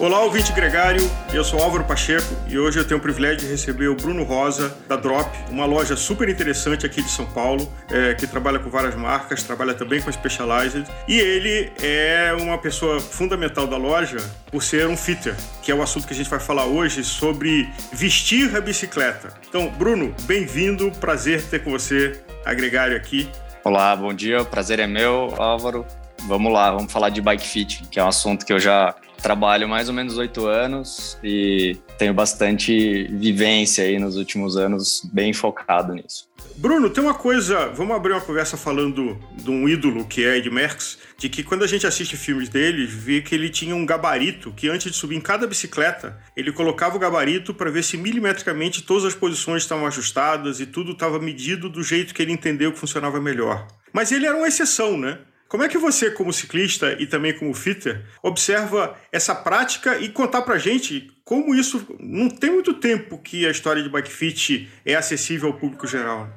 Olá, 0.00 0.22
ouvinte 0.22 0.50
gregário. 0.54 1.02
Eu 1.30 1.44
sou 1.44 1.62
Álvaro 1.62 1.84
Pacheco 1.84 2.34
e 2.48 2.58
hoje 2.58 2.78
eu 2.78 2.88
tenho 2.88 2.98
o 2.98 3.02
privilégio 3.02 3.40
de 3.40 3.46
receber 3.46 3.88
o 3.88 3.94
Bruno 3.94 4.24
Rosa, 4.24 4.74
da 4.88 4.96
Drop, 4.96 5.30
uma 5.50 5.66
loja 5.66 5.94
super 5.94 6.26
interessante 6.26 6.86
aqui 6.86 7.02
de 7.02 7.10
São 7.10 7.26
Paulo, 7.26 7.70
é, 7.90 8.14
que 8.14 8.26
trabalha 8.26 8.58
com 8.58 8.70
várias 8.70 8.94
marcas, 8.94 9.42
trabalha 9.42 9.74
também 9.74 10.00
com 10.00 10.10
Specialized. 10.10 10.86
E 11.06 11.18
ele 11.18 11.70
é 11.82 12.34
uma 12.40 12.56
pessoa 12.56 12.98
fundamental 12.98 13.66
da 13.66 13.76
loja 13.76 14.16
por 14.50 14.62
ser 14.62 14.88
um 14.88 14.96
fitter, 14.96 15.36
que 15.62 15.70
é 15.70 15.74
o 15.74 15.82
assunto 15.82 16.06
que 16.06 16.14
a 16.14 16.16
gente 16.16 16.30
vai 16.30 16.40
falar 16.40 16.64
hoje 16.64 17.04
sobre 17.04 17.68
vestir 17.92 18.56
a 18.56 18.60
bicicleta. 18.62 19.34
Então, 19.46 19.68
Bruno, 19.68 20.14
bem-vindo, 20.22 20.90
prazer 20.92 21.42
ter 21.42 21.62
com 21.62 21.72
você, 21.72 22.18
agregário 22.46 22.96
aqui. 22.96 23.28
Olá, 23.62 23.94
bom 23.94 24.14
dia, 24.14 24.46
prazer 24.46 24.78
é 24.78 24.86
meu, 24.86 25.34
Álvaro. 25.36 25.84
Vamos 26.26 26.50
lá, 26.50 26.70
vamos 26.70 26.90
falar 26.90 27.10
de 27.10 27.20
bike 27.20 27.46
fit, 27.46 27.84
que 27.90 28.00
é 28.00 28.04
um 28.04 28.08
assunto 28.08 28.46
que 28.46 28.52
eu 28.52 28.58
já 28.58 28.94
trabalho 29.20 29.68
mais 29.68 29.88
ou 29.88 29.94
menos 29.94 30.16
oito 30.18 30.46
anos 30.46 31.18
e 31.22 31.76
tenho 31.98 32.14
bastante 32.14 33.04
vivência 33.12 33.84
aí 33.84 33.98
nos 33.98 34.16
últimos 34.16 34.56
anos, 34.56 35.02
bem 35.12 35.32
focado 35.32 35.94
nisso. 35.94 36.28
Bruno, 36.56 36.90
tem 36.90 37.02
uma 37.02 37.14
coisa, 37.14 37.68
vamos 37.68 37.96
abrir 37.96 38.12
uma 38.12 38.20
conversa 38.20 38.56
falando 38.56 39.18
de 39.34 39.50
um 39.50 39.68
ídolo 39.68 40.04
que 40.04 40.24
é 40.24 40.36
Ed 40.36 40.50
Merckx, 40.50 40.98
de 41.16 41.28
que 41.28 41.42
quando 41.42 41.62
a 41.62 41.66
gente 41.66 41.86
assiste 41.86 42.16
filmes 42.16 42.48
dele, 42.48 42.86
vê 42.86 43.20
que 43.20 43.34
ele 43.34 43.48
tinha 43.48 43.74
um 43.74 43.86
gabarito 43.86 44.52
que 44.52 44.68
antes 44.68 44.90
de 44.90 44.96
subir 44.96 45.16
em 45.16 45.20
cada 45.20 45.46
bicicleta, 45.46 46.18
ele 46.36 46.52
colocava 46.52 46.96
o 46.96 46.98
gabarito 46.98 47.54
para 47.54 47.70
ver 47.70 47.84
se 47.84 47.96
milimetricamente 47.96 48.82
todas 48.82 49.04
as 49.04 49.14
posições 49.14 49.62
estavam 49.62 49.86
ajustadas 49.86 50.60
e 50.60 50.66
tudo 50.66 50.92
estava 50.92 51.18
medido 51.18 51.68
do 51.68 51.82
jeito 51.82 52.14
que 52.14 52.22
ele 52.22 52.32
entendeu 52.32 52.72
que 52.72 52.78
funcionava 52.78 53.20
melhor. 53.20 53.66
Mas 53.92 54.12
ele 54.12 54.26
era 54.26 54.36
uma 54.36 54.48
exceção, 54.48 54.96
né? 54.96 55.18
Como 55.50 55.64
é 55.64 55.68
que 55.68 55.76
você, 55.76 56.12
como 56.12 56.32
ciclista 56.32 56.96
e 57.00 57.08
também 57.08 57.36
como 57.36 57.52
fitter, 57.52 58.06
observa 58.22 58.96
essa 59.10 59.34
prática 59.34 59.98
e 59.98 60.08
contar 60.08 60.42
pra 60.42 60.58
gente 60.58 61.10
como 61.24 61.52
isso 61.52 61.84
não 61.98 62.30
tem 62.30 62.52
muito 62.52 62.74
tempo 62.74 63.18
que 63.18 63.44
a 63.44 63.50
história 63.50 63.82
de 63.82 63.88
bike 63.88 64.12
fit 64.12 64.70
é 64.86 64.94
acessível 64.94 65.48
ao 65.48 65.58
público 65.58 65.88
geral? 65.88 66.28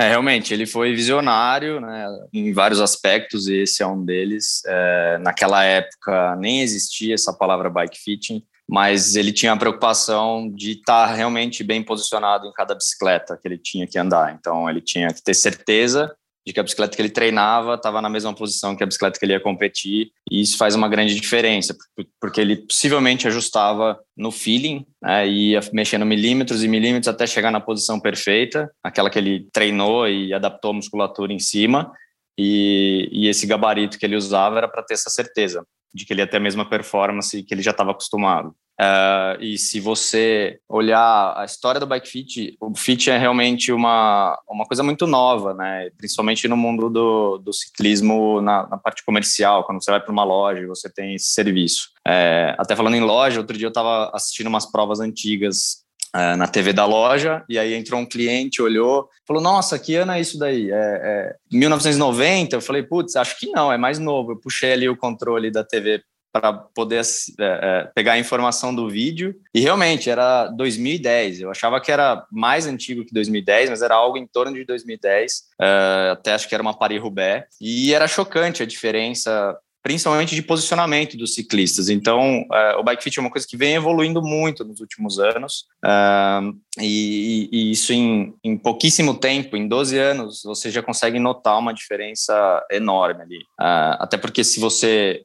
É, 0.00 0.08
realmente, 0.08 0.54
ele 0.54 0.64
foi 0.64 0.94
visionário 0.94 1.82
né, 1.82 2.06
em 2.32 2.50
vários 2.54 2.80
aspectos 2.80 3.46
e 3.46 3.56
esse 3.56 3.82
é 3.82 3.86
um 3.86 4.02
deles. 4.02 4.62
É, 4.64 5.18
naquela 5.18 5.62
época 5.62 6.34
nem 6.36 6.62
existia 6.62 7.12
essa 7.12 7.34
palavra 7.34 7.68
bike 7.68 7.98
fitting, 7.98 8.42
mas 8.66 9.16
ele 9.16 9.32
tinha 9.32 9.52
a 9.52 9.56
preocupação 9.56 10.50
de 10.50 10.72
estar 10.72 11.12
realmente 11.12 11.62
bem 11.62 11.82
posicionado 11.82 12.46
em 12.46 12.52
cada 12.54 12.74
bicicleta 12.74 13.36
que 13.36 13.46
ele 13.46 13.58
tinha 13.58 13.86
que 13.86 13.98
andar. 13.98 14.34
Então, 14.34 14.70
ele 14.70 14.80
tinha 14.80 15.12
que 15.12 15.22
ter 15.22 15.34
certeza 15.34 16.10
de 16.46 16.52
que 16.52 16.60
a 16.60 16.62
bicicleta 16.62 16.96
que 16.96 17.02
ele 17.02 17.10
treinava 17.10 17.74
estava 17.74 18.02
na 18.02 18.08
mesma 18.08 18.34
posição 18.34 18.74
que 18.74 18.82
a 18.82 18.86
bicicleta 18.86 19.18
que 19.18 19.24
ele 19.24 19.32
ia 19.32 19.40
competir, 19.40 20.10
e 20.30 20.40
isso 20.40 20.56
faz 20.56 20.74
uma 20.74 20.88
grande 20.88 21.14
diferença, 21.14 21.76
porque 22.20 22.40
ele 22.40 22.56
possivelmente 22.56 23.28
ajustava 23.28 23.98
no 24.16 24.30
feeling, 24.30 24.84
né, 25.00 25.26
ia 25.26 25.60
mexendo 25.72 26.04
milímetros 26.04 26.64
e 26.64 26.68
milímetros 26.68 27.08
até 27.08 27.26
chegar 27.26 27.50
na 27.50 27.60
posição 27.60 28.00
perfeita, 28.00 28.70
aquela 28.82 29.08
que 29.08 29.18
ele 29.18 29.46
treinou 29.52 30.08
e 30.08 30.32
adaptou 30.34 30.72
a 30.72 30.74
musculatura 30.74 31.32
em 31.32 31.38
cima, 31.38 31.92
e, 32.36 33.08
e 33.12 33.28
esse 33.28 33.46
gabarito 33.46 33.98
que 33.98 34.06
ele 34.06 34.16
usava 34.16 34.58
era 34.58 34.68
para 34.68 34.82
ter 34.82 34.94
essa 34.94 35.10
certeza 35.10 35.64
de 35.94 36.06
que 36.06 36.12
ele 36.12 36.22
ia 36.22 36.26
ter 36.26 36.38
a 36.38 36.40
mesma 36.40 36.68
performance 36.68 37.42
que 37.42 37.54
ele 37.54 37.62
já 37.62 37.70
estava 37.70 37.90
acostumado. 37.90 38.54
Uh, 38.80 39.40
e 39.40 39.58
se 39.58 39.78
você 39.78 40.58
olhar 40.68 41.34
a 41.36 41.44
história 41.44 41.78
do 41.78 41.86
bike 41.86 42.08
fit, 42.08 42.56
o 42.60 42.74
fit 42.74 43.10
é 43.10 43.18
realmente 43.18 43.70
uma, 43.70 44.38
uma 44.48 44.64
coisa 44.64 44.82
muito 44.82 45.06
nova, 45.06 45.54
né? 45.54 45.90
Principalmente 45.96 46.48
no 46.48 46.56
mundo 46.56 46.88
do, 46.88 47.38
do 47.38 47.52
ciclismo 47.52 48.40
na, 48.40 48.66
na 48.66 48.78
parte 48.78 49.04
comercial, 49.04 49.64
quando 49.64 49.82
você 49.82 49.90
vai 49.90 50.00
para 50.00 50.12
uma 50.12 50.24
loja 50.24 50.60
e 50.62 50.66
você 50.66 50.92
tem 50.92 51.14
esse 51.14 51.28
serviço. 51.28 51.90
É, 52.06 52.54
até 52.58 52.74
falando 52.74 52.94
em 52.94 53.00
loja, 53.00 53.38
outro 53.38 53.56
dia 53.56 53.66
eu 53.66 53.70
estava 53.70 54.10
assistindo 54.14 54.48
umas 54.48 54.70
provas 54.70 55.00
antigas 55.00 55.82
uh, 56.14 56.36
na 56.36 56.46
TV 56.46 56.72
da 56.72 56.84
loja 56.84 57.44
e 57.48 57.58
aí 57.58 57.74
entrou 57.74 58.00
um 58.00 58.06
cliente, 58.06 58.62
olhou, 58.62 59.08
falou: 59.26 59.42
Nossa, 59.42 59.78
que 59.78 59.94
ano 59.96 60.12
é 60.12 60.20
isso 60.20 60.38
daí? 60.38 60.70
É, 60.70 60.74
é 60.74 61.36
1990? 61.52 62.56
Eu 62.56 62.60
falei: 62.60 62.82
Putz, 62.82 63.16
acho 63.16 63.38
que 63.38 63.50
não, 63.50 63.72
é 63.72 63.76
mais 63.76 63.98
novo. 63.98 64.32
Eu 64.32 64.40
puxei 64.40 64.72
ali 64.72 64.88
o 64.88 64.96
controle 64.96 65.50
da 65.50 65.64
TV 65.64 66.02
para 66.32 66.52
poder 66.52 67.02
é, 67.38 67.44
é, 67.44 67.90
pegar 67.94 68.14
a 68.14 68.18
informação 68.18 68.74
do 68.74 68.88
vídeo. 68.88 69.34
E 69.54 69.60
realmente 69.60 70.08
era 70.08 70.46
2010. 70.48 71.42
Eu 71.42 71.50
achava 71.50 71.80
que 71.80 71.92
era 71.92 72.26
mais 72.32 72.66
antigo 72.66 73.04
que 73.04 73.12
2010, 73.12 73.70
mas 73.70 73.82
era 73.82 73.94
algo 73.94 74.16
em 74.16 74.26
torno 74.26 74.54
de 74.54 74.64
2010. 74.64 75.42
É, 75.60 76.10
até 76.12 76.32
acho 76.32 76.48
que 76.48 76.54
era 76.54 76.62
uma 76.62 76.76
Paris-Roubaix. 76.76 77.46
E 77.60 77.92
era 77.92 78.08
chocante 78.08 78.62
a 78.62 78.66
diferença 78.66 79.56
principalmente 79.82 80.34
de 80.34 80.42
posicionamento 80.42 81.16
dos 81.16 81.34
ciclistas. 81.34 81.88
Então, 81.88 82.42
uh, 82.42 82.78
o 82.78 82.84
bike 82.84 83.02
fit 83.02 83.18
é 83.18 83.20
uma 83.20 83.30
coisa 83.30 83.46
que 83.46 83.56
vem 83.56 83.74
evoluindo 83.74 84.22
muito 84.22 84.64
nos 84.64 84.80
últimos 84.80 85.18
anos, 85.18 85.64
uh, 85.84 86.56
e, 86.80 87.48
e, 87.52 87.72
isso 87.72 87.92
em, 87.92 88.32
em, 88.44 88.56
pouquíssimo 88.56 89.14
tempo, 89.14 89.56
em 89.56 89.66
12 89.66 89.98
anos, 89.98 90.42
você 90.44 90.70
já 90.70 90.82
consegue 90.82 91.18
notar 91.18 91.58
uma 91.58 91.74
diferença 91.74 92.64
enorme 92.70 93.22
ali. 93.22 93.38
Uh, 93.60 93.98
até 93.98 94.16
porque 94.16 94.44
se 94.44 94.60
você 94.60 95.22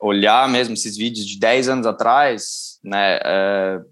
olhar 0.00 0.48
mesmo 0.48 0.74
esses 0.74 0.96
vídeos 0.96 1.26
de 1.26 1.38
10 1.38 1.68
anos 1.68 1.86
atrás, 1.86 2.78
né, 2.84 3.18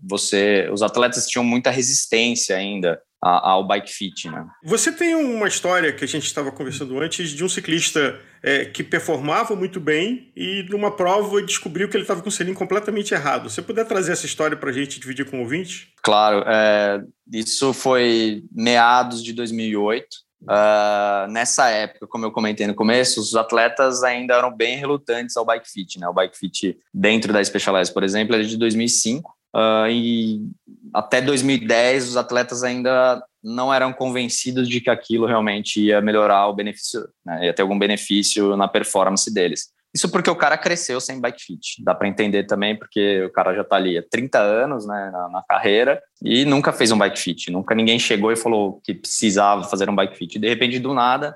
você, 0.09 0.69
os 0.73 0.83
atletas 0.83 1.27
tinham 1.27 1.45
muita 1.45 1.71
resistência 1.71 2.57
ainda 2.57 3.01
ao 3.27 3.67
bike 3.67 3.93
fit, 3.93 4.29
né? 4.29 4.47
Você 4.65 4.93
tem 4.93 5.15
uma 5.15 5.49
história 5.49 5.93
que 5.93 6.05
a 6.05 6.09
gente 6.09 6.27
estava 6.27 6.53
conversando 6.53 6.99
antes 7.01 7.31
de 7.31 7.45
um 7.45 7.49
ciclista 7.49 8.19
é, 8.43 8.65
que 8.65 8.85
performava 8.85 9.57
muito 9.57 9.81
bem 9.81 10.33
e 10.37 10.65
numa 10.71 10.91
prova 10.91 11.43
descobriu 11.43 11.89
que 11.89 11.97
ele 11.97 12.05
estava 12.05 12.23
com 12.23 12.29
o 12.29 12.33
selim 12.33 12.55
completamente 12.55 13.13
errado. 13.13 13.51
Você 13.51 13.61
puder 13.61 13.85
trazer 13.87 14.13
essa 14.13 14.27
história 14.27 14.57
para 14.57 14.71
a 14.71 14.73
gente 14.73 15.01
dividir 15.01 15.29
com 15.29 15.39
o 15.39 15.41
ouvinte? 15.41 15.93
Claro, 16.03 16.45
é, 16.47 17.03
isso 17.33 17.73
foi 17.73 18.45
meados 18.53 19.23
de 19.23 19.33
2008. 19.33 20.27
Uh, 20.43 20.47
ah, 20.49 21.27
nessa 21.31 21.69
época, 21.71 22.07
como 22.07 22.25
eu 22.25 22.31
comentei 22.31 22.67
no 22.67 22.75
começo, 22.75 23.21
os 23.21 23.35
atletas 23.35 24.05
ainda 24.05 24.35
eram 24.35 24.55
bem 24.55 24.77
relutantes 24.77 25.37
ao 25.37 25.45
bike 25.45 25.69
fit, 25.69 25.99
né? 25.99 26.07
O 26.09 26.13
bike 26.13 26.39
fit 26.39 26.79
dentro 26.93 27.33
da 27.33 27.43
Specialized, 27.43 27.93
por 27.93 28.05
exemplo, 28.05 28.37
é 28.37 28.43
de 28.43 28.57
2005. 28.57 29.35
Uh, 29.57 29.89
e 29.91 30.41
até 30.95 31.21
2010 31.21 32.09
os 32.09 32.17
atletas 32.17 32.63
ainda 32.63 33.23
não 33.43 33.73
eram 33.73 33.93
convencidos 33.93 34.69
de 34.69 34.81
que 34.81 34.91
aquilo 34.91 35.27
realmente 35.27 35.81
ia 35.81 36.01
melhorar 36.01 36.49
o 36.49 36.55
benefício, 36.55 37.09
né, 37.25 37.47
ia 37.47 37.55
ter 37.55 37.63
algum 37.63 37.79
benefício 37.79 38.57
na 38.57 38.67
performance 38.67 39.33
deles. 39.33 39.71
Isso 39.95 40.11
porque 40.11 40.29
o 40.29 40.37
cara 40.37 40.59
cresceu 40.59 41.01
sem 41.01 41.19
bike 41.19 41.43
fit. 41.43 41.83
Dá 41.83 41.95
para 41.95 42.07
entender 42.07 42.45
também 42.45 42.77
porque 42.77 43.23
o 43.25 43.33
cara 43.33 43.55
já 43.55 43.63
está 43.63 43.77
ali 43.77 43.97
há 43.97 44.03
30 44.03 44.39
anos 44.39 44.87
né, 44.87 45.11
na, 45.11 45.29
na, 45.31 45.43
carreira 45.49 46.03
e 46.23 46.45
nunca 46.45 46.71
fez 46.71 46.93
um 46.93 46.99
bike 46.99 47.19
fit. 47.19 47.51
Nunca 47.51 47.75
ninguém 47.75 47.99
chegou 47.99 48.31
e 48.31 48.37
falou 48.37 48.79
que 48.85 48.93
precisava 48.93 49.65
fazer 49.65 49.89
um 49.89 49.95
bike 49.95 50.19
fit. 50.19 50.39
De 50.39 50.47
repente, 50.47 50.79
do 50.79 50.93
nada, 50.93 51.35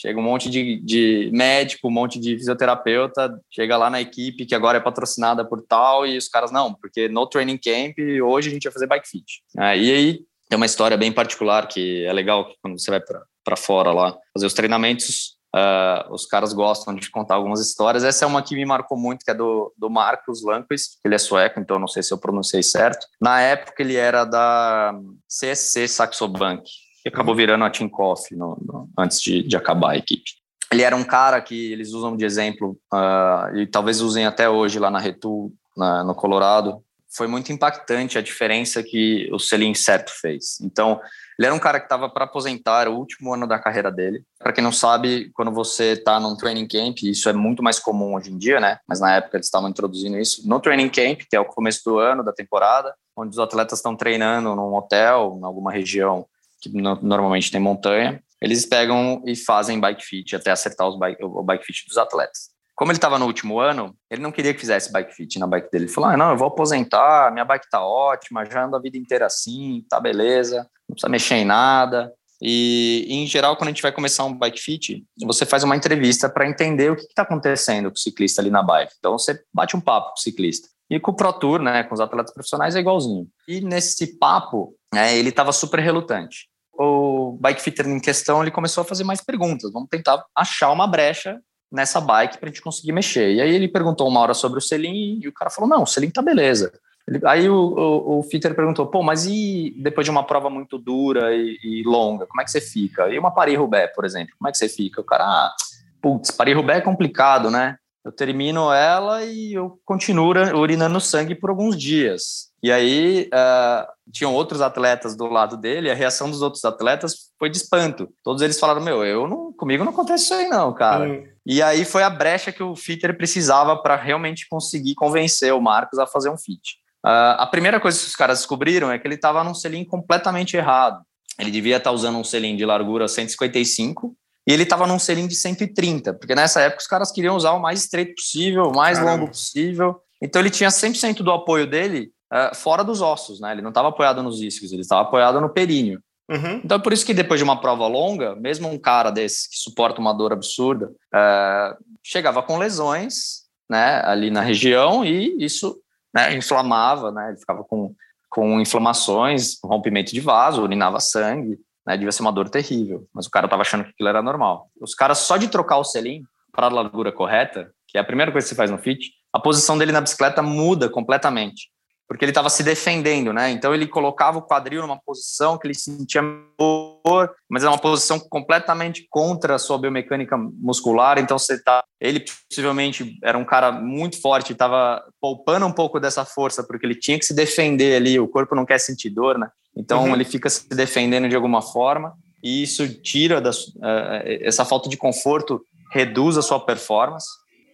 Chega 0.00 0.20
um 0.20 0.22
monte 0.22 0.48
de, 0.48 0.76
de, 0.76 1.28
médico, 1.32 1.88
um 1.88 1.90
monte 1.90 2.20
de 2.20 2.36
fisioterapeuta, 2.36 3.36
chega 3.50 3.76
lá 3.76 3.90
na 3.90 4.00
equipe 4.00 4.46
que 4.46 4.54
agora 4.54 4.78
é 4.78 4.80
patrocinada 4.80 5.44
por 5.44 5.60
tal, 5.60 6.06
e 6.06 6.16
os 6.16 6.28
caras, 6.28 6.52
não, 6.52 6.72
porque 6.72 7.08
no 7.08 7.26
training 7.26 7.58
camp, 7.58 7.96
hoje 8.24 8.48
a 8.48 8.52
gente 8.52 8.62
vai 8.62 8.72
fazer 8.72 8.86
bike 8.86 9.08
fit. 9.08 9.42
É, 9.58 9.76
e 9.76 9.92
aí 9.92 10.20
tem 10.48 10.56
uma 10.56 10.66
história 10.66 10.96
bem 10.96 11.10
particular 11.10 11.66
que 11.66 12.04
é 12.04 12.12
legal 12.12 12.48
quando 12.62 12.78
você 12.78 12.92
vai 12.92 13.00
para 13.00 13.56
fora 13.56 13.90
lá 13.90 14.16
fazer 14.32 14.46
os 14.46 14.54
treinamentos. 14.54 15.36
Uh, 15.52 16.12
os 16.12 16.26
caras 16.26 16.52
gostam 16.52 16.94
de 16.94 17.10
contar 17.10 17.34
algumas 17.34 17.60
histórias. 17.60 18.04
Essa 18.04 18.24
é 18.24 18.28
uma 18.28 18.42
que 18.42 18.54
me 18.54 18.64
marcou 18.64 18.96
muito, 18.96 19.24
que 19.24 19.30
é 19.32 19.34
do, 19.34 19.72
do 19.76 19.90
Marcos 19.90 20.44
Lankvist, 20.44 20.98
ele 21.04 21.16
é 21.16 21.18
sueco, 21.18 21.58
então 21.58 21.76
não 21.76 21.88
sei 21.88 22.04
se 22.04 22.12
eu 22.12 22.18
pronunciei 22.18 22.62
certo. 22.62 23.04
Na 23.20 23.40
época 23.40 23.82
ele 23.82 23.96
era 23.96 24.24
da 24.24 24.94
CSC 25.26 25.88
Saxo 25.88 26.28
Bank, 26.28 26.62
que 27.02 27.08
acabou 27.08 27.34
virando 27.34 27.64
a 27.64 27.70
Team 27.70 27.88
Coffee 27.88 28.36
no, 28.36 28.56
no, 28.60 28.88
antes 28.98 29.20
de, 29.20 29.42
de 29.42 29.56
acabar 29.56 29.92
a 29.92 29.96
equipe. 29.96 30.30
Ele 30.70 30.82
era 30.82 30.94
um 30.94 31.04
cara 31.04 31.40
que 31.40 31.72
eles 31.72 31.92
usam 31.92 32.16
de 32.16 32.24
exemplo, 32.24 32.78
uh, 32.92 33.56
e 33.56 33.66
talvez 33.66 34.00
usem 34.00 34.26
até 34.26 34.48
hoje 34.48 34.78
lá 34.78 34.90
na 34.90 34.98
Retul, 34.98 35.52
na, 35.76 36.04
no 36.04 36.14
Colorado. 36.14 36.82
Foi 37.10 37.26
muito 37.26 37.50
impactante 37.50 38.18
a 38.18 38.22
diferença 38.22 38.82
que 38.82 39.30
o 39.32 39.38
Celine 39.38 39.74
Certo 39.74 40.12
fez. 40.20 40.60
Então, 40.60 41.00
ele 41.38 41.46
era 41.46 41.54
um 41.54 41.58
cara 41.58 41.80
que 41.80 41.86
estava 41.86 42.10
para 42.10 42.26
aposentar, 42.26 42.86
o 42.86 42.96
último 42.96 43.32
ano 43.32 43.46
da 43.46 43.58
carreira 43.58 43.90
dele. 43.90 44.22
Para 44.38 44.52
quem 44.52 44.62
não 44.62 44.72
sabe, 44.72 45.30
quando 45.32 45.50
você 45.50 45.92
está 45.92 46.20
num 46.20 46.36
training 46.36 46.68
camp, 46.68 46.98
isso 47.04 47.30
é 47.30 47.32
muito 47.32 47.62
mais 47.62 47.78
comum 47.78 48.14
hoje 48.14 48.30
em 48.30 48.36
dia, 48.36 48.60
né? 48.60 48.78
Mas 48.86 49.00
na 49.00 49.14
época 49.14 49.38
eles 49.38 49.46
estavam 49.46 49.70
introduzindo 49.70 50.18
isso. 50.18 50.46
No 50.46 50.60
training 50.60 50.90
camp, 50.90 51.20
que 51.30 51.34
é 51.34 51.40
o 51.40 51.46
começo 51.46 51.80
do 51.86 51.98
ano, 51.98 52.22
da 52.22 52.32
temporada, 52.32 52.94
onde 53.16 53.30
os 53.30 53.38
atletas 53.38 53.78
estão 53.78 53.96
treinando 53.96 54.54
num 54.54 54.74
hotel, 54.74 55.38
em 55.40 55.44
alguma 55.44 55.72
região 55.72 56.26
que 56.60 56.68
no, 56.70 56.96
normalmente 57.02 57.50
tem 57.50 57.60
montanha, 57.60 58.22
eles 58.40 58.64
pegam 58.64 59.22
e 59.26 59.34
fazem 59.34 59.80
bike 59.80 60.04
fit 60.04 60.36
até 60.36 60.50
acertar 60.50 60.90
bike, 60.96 61.24
o 61.24 61.42
bike 61.42 61.64
fit 61.64 61.86
dos 61.86 61.98
atletas. 61.98 62.50
como 62.76 62.92
ele 62.92 62.98
estava 62.98 63.18
no 63.18 63.26
último 63.26 63.58
ano, 63.58 63.94
ele 64.10 64.22
não 64.22 64.30
queria 64.30 64.54
que 64.54 64.60
fizesse 64.60 64.92
bike 64.92 65.14
fit 65.14 65.38
na 65.38 65.46
bike 65.46 65.70
dele. 65.70 65.84
Ele 65.84 65.92
falou: 65.92 66.10
ah, 66.10 66.16
não, 66.16 66.30
eu 66.30 66.36
vou 66.36 66.48
aposentar, 66.48 67.32
minha 67.32 67.44
bike 67.44 67.68
tá 67.70 67.84
ótima, 67.84 68.44
já 68.44 68.64
ando 68.64 68.76
a 68.76 68.80
vida 68.80 68.96
inteira 68.96 69.26
assim, 69.26 69.84
tá 69.90 69.98
beleza, 69.98 70.58
não 70.88 70.94
precisa 70.94 71.08
mexer 71.08 71.34
em 71.36 71.44
nada. 71.44 72.12
E, 72.40 73.04
em 73.08 73.26
geral, 73.26 73.56
quando 73.56 73.68
a 73.68 73.72
gente 73.72 73.82
vai 73.82 73.90
começar 73.90 74.24
um 74.24 74.32
bike 74.32 74.60
fit, 74.60 75.04
você 75.24 75.44
faz 75.44 75.64
uma 75.64 75.76
entrevista 75.76 76.28
para 76.28 76.48
entender 76.48 76.90
o 76.90 76.96
que 76.96 77.02
está 77.02 77.22
acontecendo 77.22 77.90
com 77.90 77.96
o 77.96 77.98
ciclista 77.98 78.40
ali 78.40 78.50
na 78.50 78.62
bike. 78.62 78.92
Então, 78.98 79.18
você 79.18 79.40
bate 79.52 79.76
um 79.76 79.80
papo 79.80 80.10
com 80.10 80.18
o 80.18 80.22
ciclista. 80.22 80.68
E 80.90 80.98
com 80.98 81.10
o 81.10 81.14
Pro 81.14 81.32
Tour, 81.32 81.60
né, 81.60 81.82
com 81.82 81.94
os 81.94 82.00
atletas 82.00 82.32
profissionais, 82.32 82.76
é 82.76 82.80
igualzinho. 82.80 83.26
E 83.46 83.60
nesse 83.60 84.18
papo, 84.18 84.74
né, 84.94 85.16
ele 85.16 85.28
estava 85.28 85.52
super 85.52 85.80
relutante. 85.80 86.48
O 86.72 87.36
bike 87.40 87.60
fitter 87.60 87.88
em 87.88 88.00
questão, 88.00 88.40
ele 88.40 88.50
começou 88.50 88.82
a 88.82 88.84
fazer 88.84 89.04
mais 89.04 89.20
perguntas. 89.20 89.72
Vamos 89.72 89.88
tentar 89.88 90.24
achar 90.34 90.70
uma 90.70 90.86
brecha 90.86 91.40
nessa 91.70 92.00
bike 92.00 92.38
para 92.38 92.48
a 92.48 92.52
gente 92.52 92.62
conseguir 92.62 92.92
mexer. 92.92 93.34
E 93.34 93.40
aí 93.40 93.54
ele 93.54 93.68
perguntou 93.68 94.08
uma 94.08 94.20
hora 94.20 94.34
sobre 94.34 94.58
o 94.58 94.62
selim 94.62 95.20
e 95.22 95.28
o 95.28 95.32
cara 95.32 95.50
falou, 95.50 95.68
não, 95.68 95.82
o 95.82 95.86
selim 95.86 96.10
tá 96.10 96.22
beleza. 96.22 96.72
Ele, 97.06 97.20
aí 97.24 97.48
o, 97.48 97.54
o, 97.54 98.18
o, 98.18 98.22
fitter 98.22 98.54
perguntou, 98.54 98.86
pô, 98.86 99.02
mas 99.02 99.24
e 99.26 99.74
depois 99.78 100.04
de 100.04 100.10
uma 100.10 100.24
prova 100.24 100.50
muito 100.50 100.78
dura 100.78 101.34
e, 101.34 101.58
e 101.62 101.82
longa, 101.84 102.26
como 102.26 102.40
é 102.40 102.44
que 102.44 102.50
você 102.50 102.60
fica? 102.60 103.08
E 103.08 103.18
uma 103.18 103.30
Paris-Roubaix, 103.30 103.94
por 103.94 104.04
exemplo, 104.04 104.34
como 104.38 104.48
é 104.48 104.52
que 104.52 104.58
você 104.58 104.68
fica? 104.68 105.00
O 105.00 105.04
cara, 105.04 105.24
ah, 105.24 105.54
putz, 106.02 106.30
Paris-Roubaix 106.30 106.80
é 106.80 106.84
complicado, 106.84 107.50
né? 107.50 107.76
Eu 108.04 108.12
termino 108.12 108.72
ela 108.72 109.24
e 109.24 109.54
eu 109.54 109.78
continuo 109.84 110.32
urinando 110.54 111.00
sangue 111.00 111.34
por 111.34 111.50
alguns 111.50 111.76
dias. 111.76 112.47
E 112.62 112.72
aí 112.72 113.30
uh, 113.32 113.86
tinham 114.12 114.34
outros 114.34 114.60
atletas 114.60 115.16
do 115.16 115.26
lado 115.26 115.56
dele, 115.56 115.90
a 115.90 115.94
reação 115.94 116.30
dos 116.30 116.42
outros 116.42 116.64
atletas 116.64 117.30
foi 117.38 117.48
de 117.48 117.56
espanto. 117.56 118.08
Todos 118.24 118.42
eles 118.42 118.58
falaram: 118.58 118.80
Meu, 118.80 119.04
eu 119.04 119.28
não, 119.28 119.52
comigo 119.52 119.84
não 119.84 119.92
acontece 119.92 120.24
isso 120.24 120.34
aí, 120.34 120.48
não, 120.48 120.74
cara. 120.74 121.08
Hum. 121.08 121.24
E 121.46 121.62
aí 121.62 121.84
foi 121.84 122.02
a 122.02 122.10
brecha 122.10 122.52
que 122.52 122.62
o 122.62 122.74
fitter 122.74 123.16
precisava 123.16 123.76
para 123.76 123.96
realmente 123.96 124.48
conseguir 124.48 124.94
convencer 124.94 125.54
o 125.54 125.60
Marcos 125.60 125.98
a 125.98 126.06
fazer 126.06 126.30
um 126.30 126.36
fit. 126.36 126.78
Uh, 127.06 127.38
a 127.38 127.46
primeira 127.46 127.78
coisa 127.78 127.98
que 127.98 128.06
os 128.06 128.16
caras 128.16 128.38
descobriram 128.38 128.90
é 128.90 128.98
que 128.98 129.06
ele 129.06 129.14
estava 129.14 129.44
num 129.44 129.54
selim 129.54 129.84
completamente 129.84 130.56
errado. 130.56 131.00
Ele 131.38 131.50
devia 131.50 131.76
estar 131.76 131.90
tá 131.90 131.94
usando 131.94 132.18
um 132.18 132.24
selim 132.24 132.56
de 132.56 132.66
largura 132.66 133.06
155 133.06 134.14
e 134.46 134.52
ele 134.52 134.64
estava 134.64 134.86
num 134.86 134.98
selim 134.98 135.28
de 135.28 135.36
130, 135.36 136.14
porque 136.14 136.34
nessa 136.34 136.60
época 136.60 136.80
os 136.80 136.88
caras 136.88 137.12
queriam 137.12 137.36
usar 137.36 137.52
o 137.52 137.60
mais 137.60 137.80
estreito 137.84 138.14
possível, 138.14 138.64
o 138.64 138.74
mais 138.74 138.98
Caramba. 138.98 139.16
longo 139.16 139.28
possível. 139.28 140.00
Então 140.20 140.42
ele 140.42 140.50
tinha 140.50 140.70
100% 140.70 141.22
do 141.22 141.30
apoio 141.30 141.66
dele 141.66 142.10
uh, 142.32 142.54
fora 142.54 142.82
dos 142.82 143.00
ossos, 143.00 143.40
né? 143.40 143.52
Ele 143.52 143.62
não 143.62 143.70
estava 143.70 143.88
apoiado 143.88 144.22
nos 144.22 144.40
isquios, 144.40 144.72
ele 144.72 144.82
estava 144.82 145.02
apoiado 145.02 145.40
no 145.40 145.48
períneo. 145.48 146.00
Uhum. 146.30 146.60
Então, 146.62 146.76
é 146.76 146.80
por 146.80 146.92
isso 146.92 147.06
que 147.06 147.14
depois 147.14 147.40
de 147.40 147.44
uma 147.44 147.60
prova 147.60 147.86
longa, 147.86 148.34
mesmo 148.36 148.68
um 148.68 148.78
cara 148.78 149.10
desse 149.10 149.48
que 149.48 149.56
suporta 149.56 150.00
uma 150.00 150.12
dor 150.12 150.32
absurda, 150.32 150.88
uh, 150.88 151.84
chegava 152.02 152.42
com 152.42 152.58
lesões, 152.58 153.46
né, 153.68 154.02
ali 154.04 154.30
na 154.30 154.40
região 154.40 155.04
e 155.04 155.36
isso, 155.42 155.78
né, 156.14 156.34
inflamava, 156.34 157.10
né? 157.10 157.28
Ele 157.28 157.38
ficava 157.38 157.64
com 157.64 157.94
com 158.30 158.60
inflamações, 158.60 159.56
rompimento 159.64 160.12
de 160.12 160.20
vaso, 160.20 160.62
urinava 160.62 161.00
sangue 161.00 161.58
né? 161.88 161.96
Devia 161.96 162.12
ser 162.12 162.20
uma 162.20 162.30
dor 162.30 162.50
terrível, 162.50 163.08
mas 163.14 163.24
o 163.26 163.30
cara 163.30 163.46
estava 163.46 163.62
achando 163.62 163.84
que 163.84 163.90
aquilo 163.90 164.10
era 164.10 164.20
normal. 164.20 164.70
Os 164.78 164.94
caras, 164.94 165.18
só 165.18 165.38
de 165.38 165.48
trocar 165.48 165.78
o 165.78 165.84
selim 165.84 166.22
para 166.52 166.66
a 166.66 166.70
largura 166.70 167.10
correta, 167.10 167.70
que 167.86 167.96
é 167.96 168.00
a 168.00 168.04
primeira 168.04 168.30
coisa 168.30 168.44
que 168.44 168.50
você 168.50 168.54
faz 168.54 168.70
no 168.70 168.76
fit, 168.76 169.10
a 169.32 169.40
posição 169.40 169.78
dele 169.78 169.90
na 169.90 170.02
bicicleta 170.02 170.42
muda 170.42 170.90
completamente 170.90 171.70
porque 172.08 172.24
ele 172.24 172.30
estava 172.30 172.48
se 172.48 172.62
defendendo, 172.62 173.34
né? 173.34 173.50
Então 173.50 173.74
ele 173.74 173.86
colocava 173.86 174.38
o 174.38 174.42
quadril 174.42 174.80
numa 174.80 174.98
posição 174.98 175.58
que 175.58 175.66
ele 175.66 175.74
sentia 175.74 176.22
dor, 176.58 177.30
mas 177.48 177.62
é 177.62 177.68
uma 177.68 177.76
posição 177.76 178.18
completamente 178.18 179.06
contra 179.10 179.56
a 179.56 179.58
sua 179.58 179.76
biomecânica 179.76 180.34
muscular. 180.38 181.18
Então 181.18 181.38
você 181.38 181.62
tá, 181.62 181.84
ele 182.00 182.24
possivelmente 182.48 183.18
era 183.22 183.36
um 183.36 183.44
cara 183.44 183.70
muito 183.70 184.18
forte, 184.22 184.52
estava 184.52 185.04
poupando 185.20 185.66
um 185.66 185.72
pouco 185.72 186.00
dessa 186.00 186.24
força 186.24 186.64
porque 186.66 186.86
ele 186.86 186.94
tinha 186.94 187.18
que 187.18 187.26
se 187.26 187.34
defender 187.34 187.96
ali. 187.96 188.18
O 188.18 188.26
corpo 188.26 188.54
não 188.54 188.64
quer 188.64 188.78
sentir 188.78 189.10
dor, 189.10 189.38
né? 189.38 189.50
Então 189.76 190.04
uhum. 190.04 190.14
ele 190.14 190.24
fica 190.24 190.48
se 190.48 190.66
defendendo 190.70 191.28
de 191.28 191.36
alguma 191.36 191.60
forma 191.60 192.14
e 192.42 192.62
isso 192.62 192.88
tira 193.02 193.38
da, 193.38 193.50
uh, 193.50 194.22
essa 194.40 194.64
falta 194.64 194.88
de 194.88 194.96
conforto 194.96 195.60
reduz 195.92 196.38
a 196.38 196.42
sua 196.42 196.58
performance 196.58 197.26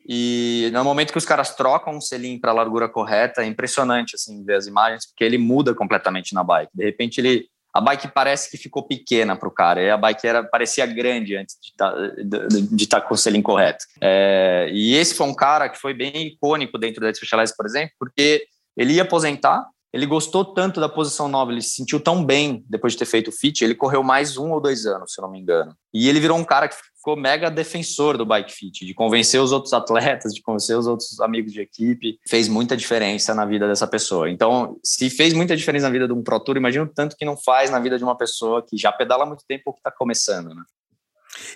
e 0.07 0.71
no 0.73 0.85
momento 0.85 1.13
que 1.13 1.19
os 1.19 1.25
caras 1.25 1.55
trocam 1.55 1.97
um 1.97 2.01
selim 2.01 2.39
para 2.39 2.51
a 2.51 2.55
largura 2.55 2.89
correta, 2.89 3.43
é 3.43 3.47
impressionante 3.47 4.17
assim 4.17 4.45
ver 4.45 4.57
as 4.57 4.67
imagens, 4.67 5.07
porque 5.07 5.25
ele 5.25 5.39
muda 5.39 5.75
completamente 5.75 6.35
na 6.35 6.45
bike. 6.45 6.71
De 6.75 6.85
repente 6.85 7.21
ele 7.21 7.47
a 7.75 7.81
bike 7.81 8.07
parece 8.15 8.49
que 8.49 8.57
ficou 8.57 8.85
pequena 8.85 9.35
para 9.35 9.49
o 9.49 9.53
cara, 9.53 9.83
e 9.83 9.91
a 9.91 9.97
bike 9.97 10.25
era 10.25 10.45
parecia 10.45 10.87
grande 10.87 11.37
antes 11.37 11.57
de 11.61 11.75
tá, 11.77 11.93
estar 12.79 13.01
tá 13.01 13.07
com 13.07 13.15
o 13.15 13.19
selim 13.19 13.43
correto. 13.43 13.85
É, 14.01 14.71
e 14.73 14.95
esse 14.95 15.13
foi 15.15 15.27
um 15.27 15.35
cara 15.35 15.69
que 15.69 15.81
foi 15.81 15.93
bem 15.93 16.29
icônico 16.29 16.79
dentro 16.79 17.01
da 17.01 17.13
Specialized, 17.13 17.57
por 17.57 17.67
exemplo, 17.67 17.93
porque 17.99 18.47
ele 18.77 18.95
ia 18.95 19.03
aposentar, 19.03 19.65
ele 19.95 20.07
gostou 20.07 20.45
tanto 20.45 20.81
da 20.81 20.89
posição 20.89 21.29
nova, 21.29 21.53
ele 21.53 21.63
se 21.63 21.71
sentiu 21.71 22.01
tão 22.01 22.25
bem 22.25 22.65
depois 22.69 22.95
de 22.95 22.99
ter 22.99 23.05
feito 23.05 23.29
o 23.29 23.33
fit, 23.33 23.63
ele 23.63 23.77
correu 23.77 24.03
mais 24.03 24.37
um 24.37 24.51
ou 24.51 24.61
dois 24.61 24.87
anos, 24.87 25.13
se 25.13 25.21
eu 25.21 25.23
não 25.23 25.31
me 25.31 25.39
engano. 25.39 25.73
E 25.95 26.09
ele 26.09 26.19
virou 26.19 26.37
um 26.37 26.43
cara 26.43 26.67
que 26.67 26.75
ficou 26.75 27.17
mega 27.17 27.49
defensor 27.49 28.19
do 28.19 28.27
bike 28.27 28.53
fit, 28.53 28.85
de 28.85 28.93
convencer 28.93 29.41
os 29.41 29.53
outros 29.53 29.73
atletas, 29.73 30.35
de 30.35 30.43
convencer 30.43 30.77
os 30.77 30.89
outros 30.89 31.21
amigos 31.21 31.53
de 31.53 31.61
equipe, 31.61 32.19
fez 32.29 32.49
muita 32.49 32.77
diferença 32.77 33.33
na 33.37 33.47
vida 33.47 33.69
dessa 33.69 33.87
pessoa. 33.87 34.29
Então, 34.29 34.81
se 34.83 35.09
fez 35.09 35.33
muita 35.33 35.57
diferença 35.57 35.87
na 35.87 35.93
vida 35.93 36.09
de 36.09 36.13
um 36.13 36.25
Pro 36.25 36.41
Tour, 36.41 36.57
imagina 36.57 36.87
o 36.87 36.93
tanto 36.93 37.17
que 37.17 37.25
não 37.25 37.37
faz 37.37 37.71
na 37.71 37.79
vida 37.79 37.97
de 37.97 38.03
uma 38.03 38.17
pessoa 38.17 38.67
que 38.69 38.77
já 38.77 38.91
pedala 38.91 39.23
há 39.23 39.27
muito 39.27 39.45
tempo 39.47 39.63
ou 39.67 39.75
que 39.75 39.79
está 39.79 39.93
começando, 39.93 40.49
né? 40.49 40.65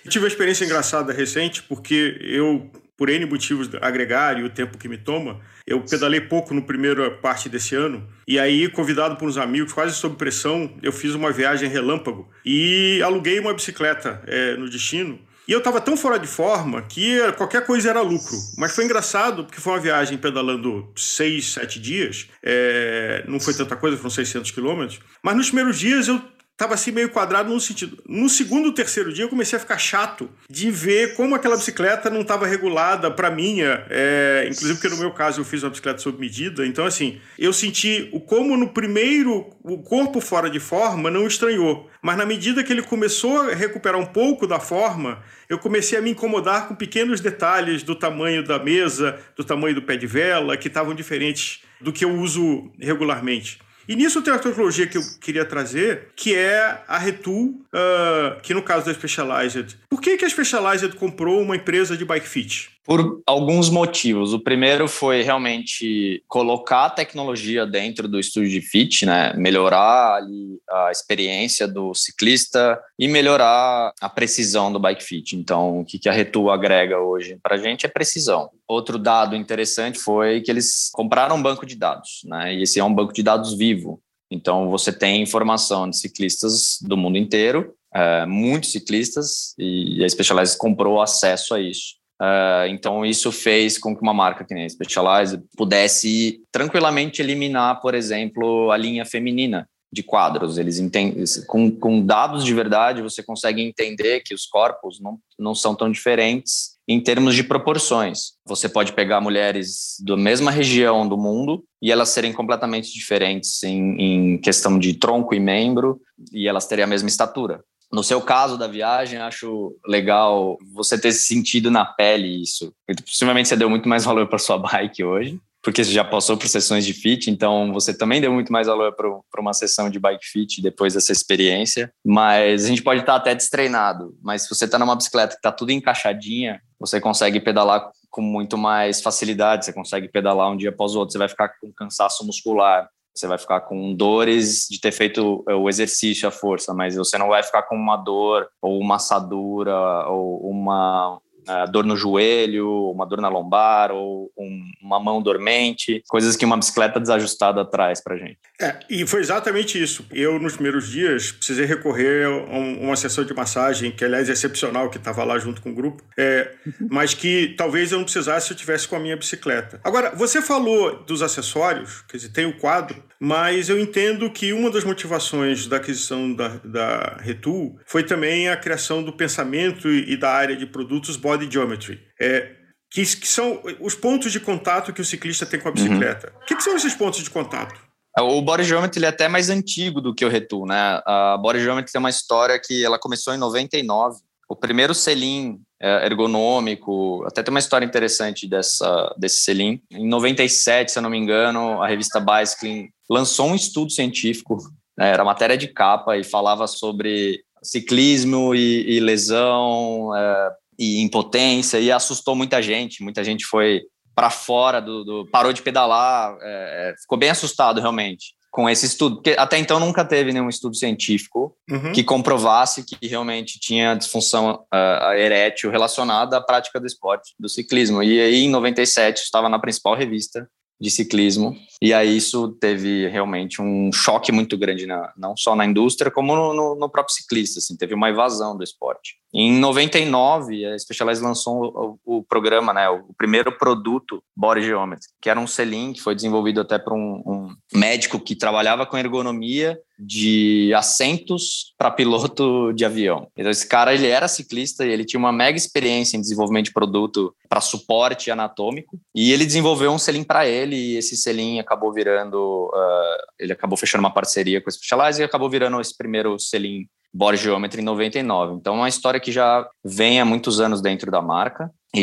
Eu 0.05 0.09
tive 0.09 0.23
uma 0.23 0.29
experiência 0.29 0.63
engraçada 0.63 1.11
recente, 1.11 1.61
porque 1.63 2.17
eu 2.21 2.71
por 2.99 3.09
N 3.09 3.25
motivos 3.25 3.69
agregar 3.81 4.37
e 4.37 4.43
o 4.43 4.49
tempo 4.49 4.77
que 4.77 4.89
me 4.89 4.97
toma, 4.97 5.39
eu 5.69 5.79
pedalei 5.81 6.19
pouco 6.19 6.51
no 6.51 6.63
primeira 6.63 7.11
parte 7.11 7.47
desse 7.47 7.75
ano. 7.75 8.03
E 8.27 8.39
aí, 8.39 8.67
convidado 8.69 9.15
por 9.15 9.29
uns 9.29 9.37
amigos, 9.37 9.71
quase 9.71 9.95
sob 9.95 10.15
pressão, 10.15 10.71
eu 10.81 10.91
fiz 10.91 11.13
uma 11.13 11.31
viagem 11.31 11.69
relâmpago 11.69 12.27
e 12.43 12.99
aluguei 13.03 13.39
uma 13.39 13.53
bicicleta 13.53 14.19
é, 14.25 14.57
no 14.57 14.67
destino. 14.67 15.19
E 15.47 15.51
eu 15.51 15.59
estava 15.59 15.79
tão 15.79 15.95
fora 15.95 16.17
de 16.17 16.27
forma 16.27 16.81
que 16.81 17.19
qualquer 17.33 17.65
coisa 17.67 17.91
era 17.91 18.01
lucro. 18.01 18.35
Mas 18.57 18.73
foi 18.73 18.85
engraçado, 18.85 19.43
porque 19.43 19.61
foi 19.61 19.73
uma 19.73 19.79
viagem 19.79 20.17
pedalando 20.17 20.91
seis, 20.95 21.53
sete 21.53 21.79
dias. 21.79 22.27
É, 22.41 23.23
não 23.27 23.39
foi 23.39 23.53
tanta 23.53 23.75
coisa, 23.75 23.95
foram 23.95 24.09
600 24.09 24.49
quilômetros. 24.49 24.99
Mas 25.21 25.35
nos 25.35 25.47
primeiros 25.47 25.77
dias 25.77 26.07
eu 26.07 26.19
tava 26.59 26.73
assim 26.73 26.91
meio 26.91 27.07
quadrado 27.07 27.53
no 27.53 27.59
sentido. 27.59 28.03
No 28.05 28.27
segundo, 28.27 28.73
terceiro 28.73 29.13
dia 29.13 29.23
eu 29.23 29.29
comecei 29.29 29.55
a 29.55 29.61
ficar 29.61 29.77
chato 29.77 30.29
de 30.49 30.69
ver 30.69 31.15
como 31.15 31.33
aquela 31.33 31.55
bicicleta 31.55 32.09
não 32.09 32.19
estava 32.19 32.45
regulada 32.45 33.09
para 33.09 33.31
minha, 33.31 33.85
é, 33.89 34.43
inclusive 34.43 34.73
porque 34.73 34.89
no 34.89 34.97
meu 34.97 35.11
caso 35.11 35.39
eu 35.39 35.45
fiz 35.45 35.63
uma 35.63 35.69
bicicleta 35.69 35.99
sob 35.99 36.19
medida. 36.19 36.67
Então 36.67 36.85
assim, 36.85 37.21
eu 37.37 37.53
senti 37.53 38.09
o 38.11 38.19
como 38.19 38.57
no 38.57 38.73
primeiro 38.73 39.49
o 39.63 39.81
corpo 39.81 40.19
fora 40.19 40.49
de 40.49 40.59
forma 40.59 41.09
não 41.09 41.25
estranhou, 41.25 41.89
mas 42.01 42.17
na 42.17 42.25
medida 42.25 42.61
que 42.61 42.73
ele 42.73 42.83
começou 42.83 43.39
a 43.39 43.55
recuperar 43.55 43.97
um 43.97 44.07
pouco 44.07 44.45
da 44.45 44.59
forma, 44.59 45.23
eu 45.47 45.57
comecei 45.57 45.97
a 45.97 46.01
me 46.01 46.11
incomodar 46.11 46.67
com 46.67 46.75
pequenos 46.75 47.21
detalhes 47.21 47.83
do 47.83 47.95
tamanho 47.95 48.43
da 48.43 48.59
mesa, 48.59 49.17
do 49.33 49.45
tamanho 49.45 49.75
do 49.75 49.81
pé 49.81 49.95
de 49.95 50.05
vela, 50.05 50.57
que 50.57 50.67
estavam 50.67 50.93
diferentes 50.93 51.61
do 51.79 51.93
que 51.93 52.03
eu 52.03 52.11
uso 52.11 52.69
regularmente. 52.77 53.59
E 53.89 53.95
nisso 53.95 54.21
tem 54.21 54.31
uma 54.31 54.37
tecnologia 54.37 54.85
que 54.85 54.99
eu 54.99 55.01
queria 55.19 55.43
trazer, 55.43 56.09
que 56.15 56.35
é 56.35 56.83
a 56.87 56.99
Retool, 56.99 57.59
uh, 57.73 58.39
que 58.43 58.53
no 58.53 58.61
caso 58.61 58.85
da 58.85 58.93
Specialized. 58.93 59.79
Por 59.89 59.99
que, 59.99 60.15
que 60.15 60.23
a 60.23 60.29
Specialized 60.29 60.95
comprou 60.95 61.41
uma 61.41 61.55
empresa 61.55 61.97
de 61.97 62.05
bike 62.05 62.27
fit? 62.27 62.69
Por 62.85 63.21
alguns 63.25 63.69
motivos. 63.69 64.33
O 64.33 64.39
primeiro 64.39 64.87
foi 64.87 65.21
realmente 65.21 66.23
colocar 66.27 66.85
a 66.85 66.89
tecnologia 66.89 67.65
dentro 67.65 68.07
do 68.07 68.19
estúdio 68.19 68.49
de 68.49 68.61
fit, 68.61 69.05
né? 69.05 69.33
melhorar 69.35 70.15
ali 70.15 70.59
a 70.69 70.91
experiência 70.91 71.67
do 71.67 71.93
ciclista 71.93 72.79
e 72.97 73.07
melhorar 73.07 73.93
a 74.01 74.09
precisão 74.09 74.71
do 74.71 74.79
bike 74.79 75.03
fit. 75.03 75.35
Então, 75.35 75.81
o 75.81 75.85
que 75.85 76.09
a 76.09 76.11
Retu 76.11 76.49
agrega 76.49 76.99
hoje 76.99 77.37
para 77.43 77.55
a 77.55 77.59
gente 77.59 77.85
é 77.85 77.89
precisão. 77.89 78.49
Outro 78.67 78.97
dado 78.97 79.35
interessante 79.35 79.99
foi 79.99 80.41
que 80.41 80.49
eles 80.49 80.89
compraram 80.91 81.35
um 81.35 81.41
banco 81.41 81.65
de 81.65 81.75
dados, 81.75 82.21
né? 82.25 82.55
e 82.55 82.63
esse 82.63 82.79
é 82.79 82.83
um 82.83 82.93
banco 82.93 83.13
de 83.13 83.21
dados 83.21 83.55
vivo. 83.55 84.01
Então, 84.31 84.69
você 84.69 84.91
tem 84.91 85.21
informação 85.21 85.89
de 85.89 85.97
ciclistas 85.97 86.77
do 86.81 86.95
mundo 86.95 87.17
inteiro, 87.17 87.73
é, 87.93 88.25
muitos 88.25 88.71
ciclistas, 88.71 89.55
e 89.57 90.03
a 90.03 90.09
Specialized 90.09 90.57
comprou 90.57 91.01
acesso 91.01 91.55
a 91.55 91.59
isso. 91.59 91.98
Uh, 92.21 92.67
então, 92.69 93.05
isso 93.05 93.31
fez 93.31 93.77
com 93.77 93.95
que 93.95 94.01
uma 94.01 94.13
marca 94.13 94.43
que 94.43 94.53
nem 94.53 94.67
Specialized 94.67 95.41
pudesse 95.55 96.41
tranquilamente 96.51 97.21
eliminar, 97.21 97.79
por 97.79 97.95
exemplo, 97.95 98.71
a 98.71 98.77
linha 98.77 99.05
feminina 99.05 99.67
de 99.91 100.03
quadros. 100.03 100.57
Eles 100.57 100.79
entendem, 100.79 101.23
com, 101.47 101.71
com 101.71 102.05
dados 102.05 102.43
de 102.43 102.53
verdade, 102.53 103.01
você 103.01 103.23
consegue 103.23 103.61
entender 103.61 104.21
que 104.21 104.33
os 104.33 104.45
corpos 104.45 104.99
não, 104.99 105.17
não 105.37 105.55
são 105.55 105.73
tão 105.73 105.89
diferentes 105.89 106.77
em 106.87 106.99
termos 106.99 107.35
de 107.35 107.43
proporções. 107.43 108.33
Você 108.45 108.67
pode 108.67 108.93
pegar 108.93 109.21
mulheres 109.21 109.95
da 110.01 110.17
mesma 110.17 110.51
região 110.51 111.07
do 111.07 111.17
mundo 111.17 111.63
e 111.81 111.91
elas 111.91 112.09
serem 112.09 112.33
completamente 112.33 112.91
diferentes 112.91 113.63
em, 113.63 113.95
em 114.01 114.37
questão 114.39 114.77
de 114.77 114.93
tronco 114.95 115.33
e 115.33 115.39
membro, 115.39 116.01
e 116.33 116.47
elas 116.47 116.67
terem 116.67 116.83
a 116.83 116.87
mesma 116.87 117.07
estatura. 117.07 117.63
No 117.91 118.03
seu 118.03 118.21
caso 118.21 118.57
da 118.57 118.67
viagem, 118.67 119.19
acho 119.19 119.75
legal 119.85 120.57
você 120.73 120.99
ter 120.99 121.11
sentido 121.11 121.71
na 121.71 121.85
pele 121.85 122.41
isso. 122.41 122.71
Possivelmente 123.05 123.49
você 123.49 123.55
deu 123.55 123.69
muito 123.69 123.89
mais 123.89 124.05
valor 124.05 124.27
para 124.27 124.37
sua 124.37 124.57
bike 124.61 125.03
hoje, 125.03 125.39
porque 125.61 125.83
você 125.83 125.91
já 125.91 126.03
passou 126.03 126.37
por 126.37 126.47
sessões 126.47 126.85
de 126.85 126.93
fit, 126.93 127.29
então 127.29 127.73
você 127.73 127.93
também 127.93 128.21
deu 128.21 128.31
muito 128.31 128.51
mais 128.51 128.67
valor 128.67 128.95
para 128.95 129.41
uma 129.41 129.53
sessão 129.53 129.89
de 129.89 129.99
bike 129.99 130.25
fit 130.25 130.61
depois 130.61 130.93
dessa 130.93 131.11
experiência. 131.11 131.91
Mas 132.05 132.65
a 132.65 132.67
gente 132.67 132.83
pode 132.83 133.01
estar 133.01 133.15
até 133.15 133.33
destreinado, 133.33 134.15
mas 134.21 134.43
se 134.43 134.49
você 134.49 134.65
está 134.65 134.77
numa 134.77 134.95
bicicleta 134.95 135.33
que 135.33 135.39
está 135.39 135.51
tudo 135.51 135.71
encaixadinha, 135.71 136.61
você 136.79 137.01
consegue 137.01 137.39
pedalar 137.39 137.91
com 138.09 138.21
muito 138.21 138.57
mais 138.57 139.01
facilidade, 139.01 139.65
você 139.65 139.73
consegue 139.73 140.07
pedalar 140.07 140.51
um 140.51 140.57
dia 140.57 140.69
após 140.69 140.95
o 140.95 140.99
outro, 140.99 141.11
você 141.11 141.17
vai 141.17 141.29
ficar 141.29 141.49
com 141.59 141.71
cansaço 141.73 142.25
muscular, 142.25 142.89
você 143.19 143.27
vai 143.27 143.37
ficar 143.37 143.61
com 143.61 143.93
dores 143.93 144.67
de 144.69 144.79
ter 144.79 144.91
feito 144.91 145.43
o 145.47 145.69
exercício, 145.69 146.27
a 146.27 146.31
força, 146.31 146.73
mas 146.73 146.95
você 146.95 147.17
não 147.17 147.27
vai 147.27 147.43
ficar 147.43 147.63
com 147.63 147.75
uma 147.75 147.97
dor 147.97 148.47
ou 148.61 148.79
uma 148.79 148.95
assadura 148.95 150.07
ou 150.07 150.49
uma 150.49 151.19
uh, 151.49 151.71
dor 151.71 151.85
no 151.85 151.97
joelho, 151.97 152.91
uma 152.91 153.05
dor 153.05 153.19
na 153.21 153.27
lombar 153.27 153.91
ou 153.91 154.31
um, 154.37 154.71
uma 154.81 154.99
mão 154.99 155.21
dormente, 155.21 156.03
coisas 156.07 156.35
que 156.35 156.45
uma 156.45 156.57
bicicleta 156.57 156.99
desajustada 156.99 157.65
traz 157.65 158.01
para 158.01 158.17
gente. 158.17 158.39
É, 158.61 158.79
e 158.89 159.05
foi 159.07 159.21
exatamente 159.21 159.81
isso. 159.81 160.05
Eu, 160.11 160.39
nos 160.39 160.53
primeiros 160.53 160.89
dias, 160.89 161.31
precisei 161.31 161.65
recorrer 161.65 162.25
a 162.25 162.29
uma 162.29 162.95
sessão 162.95 163.23
de 163.23 163.33
massagem, 163.33 163.91
que 163.91 164.05
aliás 164.05 164.29
é 164.29 164.33
excepcional, 164.33 164.89
que 164.89 164.97
estava 164.97 165.23
lá 165.23 165.39
junto 165.39 165.61
com 165.61 165.71
o 165.71 165.75
grupo, 165.75 166.03
é, 166.17 166.51
mas 166.89 167.13
que 167.13 167.55
talvez 167.57 167.91
eu 167.91 167.97
não 167.97 168.05
precisasse 168.05 168.47
se 168.47 168.53
eu 168.53 168.57
tivesse 168.57 168.87
com 168.87 168.95
a 168.95 168.99
minha 168.99 169.17
bicicleta. 169.17 169.79
Agora, 169.83 170.11
você 170.15 170.41
falou 170.41 171.03
dos 171.03 171.21
acessórios, 171.21 172.01
quer 172.07 172.17
dizer, 172.17 172.29
tem 172.29 172.45
o 172.45 172.57
quadro, 172.57 173.03
mas 173.19 173.67
eu 173.67 173.79
entendo 173.79 174.29
que 174.31 174.53
uma 174.53 174.71
das 174.71 174.83
motivações 174.85 175.67
da 175.67 175.77
aquisição 175.77 176.33
da, 176.33 176.47
da 176.63 177.17
Retool 177.19 177.77
foi 177.85 178.03
também 178.03 178.47
a 178.47 178.55
criação 178.55 179.03
do 179.03 179.11
pensamento 179.11 179.89
e 179.89 180.15
da 180.15 180.31
área 180.31 180.55
de 180.55 180.65
produtos 180.65 181.17
body 181.17 181.51
geometry. 181.51 181.99
É, 182.19 182.55
que, 182.89 183.03
que, 183.03 183.27
são 183.27 183.61
os 183.79 183.93
pontos 183.93 184.31
de 184.31 184.39
contato 184.39 184.93
que 184.93 185.01
o 185.01 185.05
ciclista 185.05 185.45
tem 185.45 185.59
com 185.59 185.69
a 185.69 185.71
bicicleta. 185.71 186.31
Uhum. 186.33 186.41
O 186.41 186.45
que, 186.45 186.55
que, 186.55 186.63
são 186.63 186.75
esses 186.75 186.93
pontos 186.93 187.21
de 187.21 187.29
contato? 187.29 187.79
É, 188.17 188.21
o 188.21 188.41
Body 188.41 188.63
Geometry 188.63 189.05
é 189.05 189.09
até 189.09 189.27
mais 189.27 189.49
antigo 189.49 190.01
do 190.01 190.15
que 190.15 190.25
o 190.25 190.29
Retool, 190.29 190.65
né? 190.65 191.01
A 191.05 191.37
Body 191.37 191.59
Geometry 191.59 191.91
tem 191.91 191.99
uma 191.99 192.09
história 192.09 192.59
que 192.59 192.83
ela 192.83 192.97
começou 192.97 193.33
em 193.33 193.37
99. 193.37 194.17
O 194.49 194.55
primeiro 194.55 194.95
selim 194.95 195.61
ergonômico, 195.81 197.23
até 197.25 197.41
tem 197.41 197.51
uma 197.51 197.59
história 197.59 197.85
interessante 197.85 198.47
dessa, 198.47 199.13
desse 199.17 199.41
selim. 199.41 199.81
Em 199.91 200.07
97, 200.07 200.91
se 200.91 200.99
eu 200.99 201.03
não 201.03 201.09
me 201.09 201.17
engano, 201.17 201.81
a 201.81 201.87
revista 201.87 202.19
Bicycling 202.19 202.89
lançou 203.09 203.47
um 203.47 203.55
estudo 203.55 203.91
científico, 203.91 204.57
né? 204.97 205.09
era 205.09 205.23
matéria 205.23 205.57
de 205.57 205.67
capa 205.67 206.17
e 206.17 206.23
falava 206.23 206.67
sobre 206.67 207.41
ciclismo 207.63 208.53
e, 208.53 208.97
e 208.97 208.99
lesão, 208.99 210.15
é, 210.15 210.51
e 210.77 211.01
impotência 211.01 211.79
e 211.79 211.91
assustou 211.91 212.35
muita 212.35 212.61
gente. 212.61 213.03
Muita 213.03 213.23
gente 213.23 213.45
foi 213.45 213.81
para 214.13 214.29
fora 214.29 214.81
do, 214.81 215.03
do, 215.03 215.25
parou 215.31 215.53
de 215.53 215.61
pedalar, 215.61 216.37
é, 216.41 216.93
ficou 216.99 217.17
bem 217.17 217.29
assustado 217.29 217.79
realmente 217.79 218.37
com 218.51 218.69
esse 218.69 218.85
estudo, 218.85 219.17
porque 219.17 219.35
até 219.37 219.57
então 219.57 219.79
nunca 219.79 220.03
teve 220.03 220.33
nenhum 220.33 220.49
estudo 220.49 220.75
científico 220.75 221.55
uhum. 221.69 221.91
que 221.91 222.03
comprovasse 222.03 222.83
que 222.83 223.07
realmente 223.07 223.59
tinha 223.59 223.93
disfunção 223.93 224.63
uh, 224.73 225.13
erétil 225.13 225.69
relacionada 225.69 226.37
à 226.37 226.41
prática 226.41 226.79
do 226.79 226.87
esporte, 226.87 227.35
do 227.39 227.47
ciclismo. 227.47 228.01
E 228.01 228.19
aí, 228.19 228.45
em 228.45 228.49
97, 228.49 229.19
estava 229.19 229.49
na 229.49 229.59
principal 229.59 229.95
revista 229.95 230.49
de 230.79 230.89
ciclismo. 230.89 231.55
E 231.81 231.93
aí 231.93 232.15
isso 232.15 232.49
teve 232.59 233.07
realmente 233.09 233.61
um 233.61 233.91
choque 233.91 234.31
muito 234.31 234.57
grande, 234.57 234.85
na, 234.85 235.11
não 235.17 235.35
só 235.35 235.55
na 235.55 235.65
indústria, 235.65 236.09
como 236.09 236.35
no, 236.35 236.53
no, 236.53 236.75
no 236.75 236.89
próprio 236.89 237.13
ciclista. 237.13 237.59
Assim, 237.59 237.75
teve 237.75 237.93
uma 237.93 238.09
evasão 238.09 238.55
do 238.55 238.63
esporte. 238.63 239.17
Em 239.33 239.53
99, 239.59 240.65
a 240.65 240.77
Specialized 240.79 241.23
lançou 241.23 241.99
o, 242.03 242.17
o, 242.17 242.23
programa, 242.23 242.73
né, 242.73 242.89
o 242.89 243.13
primeiro 243.15 243.55
produto 243.57 244.23
Body 244.35 244.63
Geometry, 244.63 245.07
que 245.21 245.29
era 245.29 245.39
um 245.39 245.45
selim 245.45 245.93
que 245.93 246.01
foi 246.01 246.15
desenvolvido 246.15 246.61
até 246.61 246.79
por 246.79 246.93
um, 246.93 247.21
um 247.25 247.55
médico 247.73 248.19
que 248.19 248.35
trabalhava 248.35 248.87
com 248.87 248.97
ergonomia 248.97 249.79
de 249.99 250.73
assentos 250.73 251.75
para 251.77 251.91
piloto 251.91 252.73
de 252.73 252.85
avião. 252.85 253.27
Então 253.37 253.51
esse 253.51 253.67
cara 253.67 253.93
ele 253.93 254.07
era 254.07 254.27
ciclista 254.27 254.83
e 254.83 254.89
ele 254.89 255.05
tinha 255.05 255.19
uma 255.19 255.31
mega 255.31 255.57
experiência 255.57 256.17
em 256.17 256.21
desenvolvimento 256.21 256.65
de 256.65 256.73
produto 256.73 257.35
para 257.47 257.61
suporte 257.61 258.31
anatômico 258.31 258.97
e 259.13 259.31
ele 259.31 259.45
desenvolveu 259.45 259.91
um 259.91 259.99
selim 259.99 260.23
para 260.23 260.47
ele 260.47 260.75
e 260.75 260.97
esse 260.97 261.15
selim 261.15 261.59
acabou 261.59 261.93
virando, 261.93 262.71
uh, 262.73 263.17
ele 263.37 263.53
acabou 263.53 263.77
fechando 263.77 264.03
uma 264.03 264.13
parceria 264.13 264.59
com 264.59 264.69
a 264.69 264.71
Specialized 264.71 265.21
e 265.21 265.25
acabou 265.25 265.49
virando 265.49 265.79
esse 265.79 265.95
primeiro 265.95 266.39
selim 266.39 266.87
Body 267.13 267.37
Geometry 267.37 267.81
em 267.81 267.85
99. 267.85 268.55
Então, 268.55 268.75
é 268.75 268.77
uma 268.77 268.89
história 268.89 269.19
que 269.19 269.31
já 269.31 269.67
vem 269.83 270.19
há 270.19 270.25
muitos 270.25 270.59
anos 270.59 270.81
dentro 270.81 271.09
da 271.11 271.21
marca 271.21 271.71
e, 271.93 272.01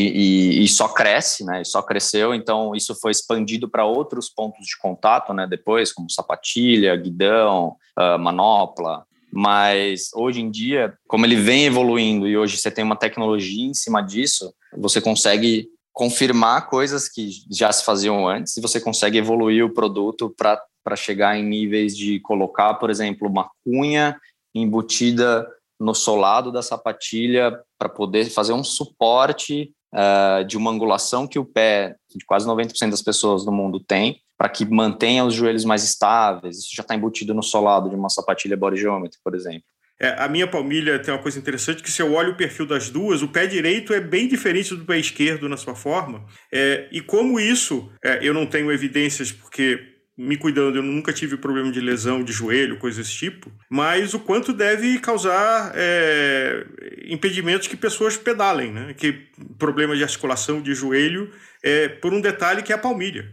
e, 0.61 0.65
e 0.65 0.69
só 0.69 0.89
cresce, 0.89 1.45
né? 1.45 1.63
E 1.63 1.65
só 1.65 1.81
cresceu. 1.81 2.35
Então, 2.35 2.75
isso 2.75 2.95
foi 3.01 3.13
expandido 3.13 3.69
para 3.69 3.85
outros 3.85 4.29
pontos 4.29 4.67
de 4.67 4.77
contato, 4.79 5.33
né? 5.33 5.47
Depois, 5.47 5.93
como 5.93 6.11
sapatilha, 6.11 6.97
guidão, 6.97 7.77
uh, 7.99 8.19
manopla. 8.19 9.05
Mas 9.33 10.11
hoje 10.15 10.41
em 10.41 10.51
dia, 10.51 10.95
como 11.07 11.27
ele 11.27 11.37
vem 11.37 11.67
evoluindo 11.67 12.27
e 12.27 12.37
hoje 12.37 12.57
você 12.57 12.71
tem 12.71 12.85
uma 12.85 12.97
tecnologia 12.97 13.67
em 13.67 13.75
cima 13.75 14.01
disso, 14.01 14.53
você 14.77 15.01
consegue 15.01 15.69
confirmar 15.93 16.69
coisas 16.69 17.09
que 17.09 17.31
já 17.51 17.73
se 17.73 17.85
faziam 17.85 18.29
antes 18.29 18.57
e 18.57 18.61
você 18.61 18.81
consegue 18.81 19.19
evoluir 19.19 19.65
o 19.65 19.73
produto 19.73 20.35
para 20.37 20.97
chegar 20.97 21.39
em 21.39 21.43
níveis 21.43 21.97
de 21.97 22.21
colocar, 22.21 22.75
por 22.75 22.91
exemplo, 22.91 23.29
uma 23.29 23.51
cunha 23.65 24.17
embutida 24.61 25.47
no 25.79 25.95
solado 25.95 26.51
da 26.51 26.63
sapatilha 26.63 27.61
para 27.79 27.89
poder 27.89 28.25
fazer 28.31 28.53
um 28.53 28.65
suporte 28.65 29.73
uh, 29.95 30.45
de 30.45 30.57
uma 30.57 30.71
angulação 30.71 31.27
que 31.27 31.39
o 31.39 31.45
pé 31.45 31.97
de 32.15 32.25
quase 32.25 32.47
90% 32.47 32.91
das 32.91 33.03
pessoas 33.03 33.45
no 33.45 33.53
mundo 33.53 33.79
tem, 33.79 34.21
para 34.39 34.49
que 34.49 34.65
mantenha 34.65 35.25
os 35.25 35.35
joelhos 35.35 35.65
mais 35.65 35.85
estáveis. 35.85 36.59
Isso 36.59 36.75
já 36.75 36.83
está 36.83 36.95
embutido 36.95 37.35
no 37.35 37.43
solado 37.43 37.89
de 37.89 37.97
uma 37.97 38.09
sapatilha 38.09 38.57
Body 38.57 38.77
Geometry, 38.79 39.19
por 39.23 39.35
exemplo. 39.35 39.65
É, 39.99 40.09
a 40.23 40.29
minha 40.29 40.47
palmilha 40.47 40.99
tem 40.99 41.13
uma 41.13 41.23
coisa 41.23 41.39
interessante 41.39 41.83
que 41.83 41.91
se 41.91 42.03
eu 42.03 42.13
olho 42.13 42.33
o 42.33 42.37
perfil 42.37 42.67
das 42.67 42.91
duas, 42.91 43.23
o 43.23 43.29
pé 43.29 43.47
direito 43.47 43.95
é 43.95 44.01
bem 44.01 44.29
diferente 44.29 44.75
do 44.75 44.85
pé 44.85 44.99
esquerdo 44.99 45.49
na 45.49 45.57
sua 45.57 45.75
forma. 45.75 46.27
É, 46.53 46.87
e 46.93 47.01
como 47.01 47.41
isso, 47.41 47.91
é, 48.05 48.19
eu 48.21 48.35
não 48.35 48.45
tenho 48.45 48.71
evidências 48.71 49.33
porque 49.33 49.96
me 50.17 50.37
cuidando, 50.37 50.77
eu 50.77 50.83
nunca 50.83 51.13
tive 51.13 51.37
problema 51.37 51.71
de 51.71 51.81
lesão 51.81 52.25
de 52.25 52.33
joelho, 52.33 52.79
coisa 52.79 53.03
desse 53.03 53.13
tipo, 53.13 53.53
mas 53.69 54.15
o 54.15 54.21
quanto 54.21 54.53
deve 54.53 54.99
causar 54.99 55.73
é, 55.75 56.67
impedimentos 57.07 57.69
que 57.69 57.77
pessoas 57.77 58.17
pedalem, 58.17 58.73
né? 58.73 58.95
Que 58.95 59.13
problema 59.59 59.95
de 59.95 60.03
articulação 60.03 60.63
de 60.63 60.75
joelho 60.75 61.31
é 61.63 61.89
por 61.89 62.15
um 62.15 62.21
detalhe 62.21 62.63
que 62.63 62.73
é 62.73 62.77
a 62.77 62.79
palmilha. 62.79 63.31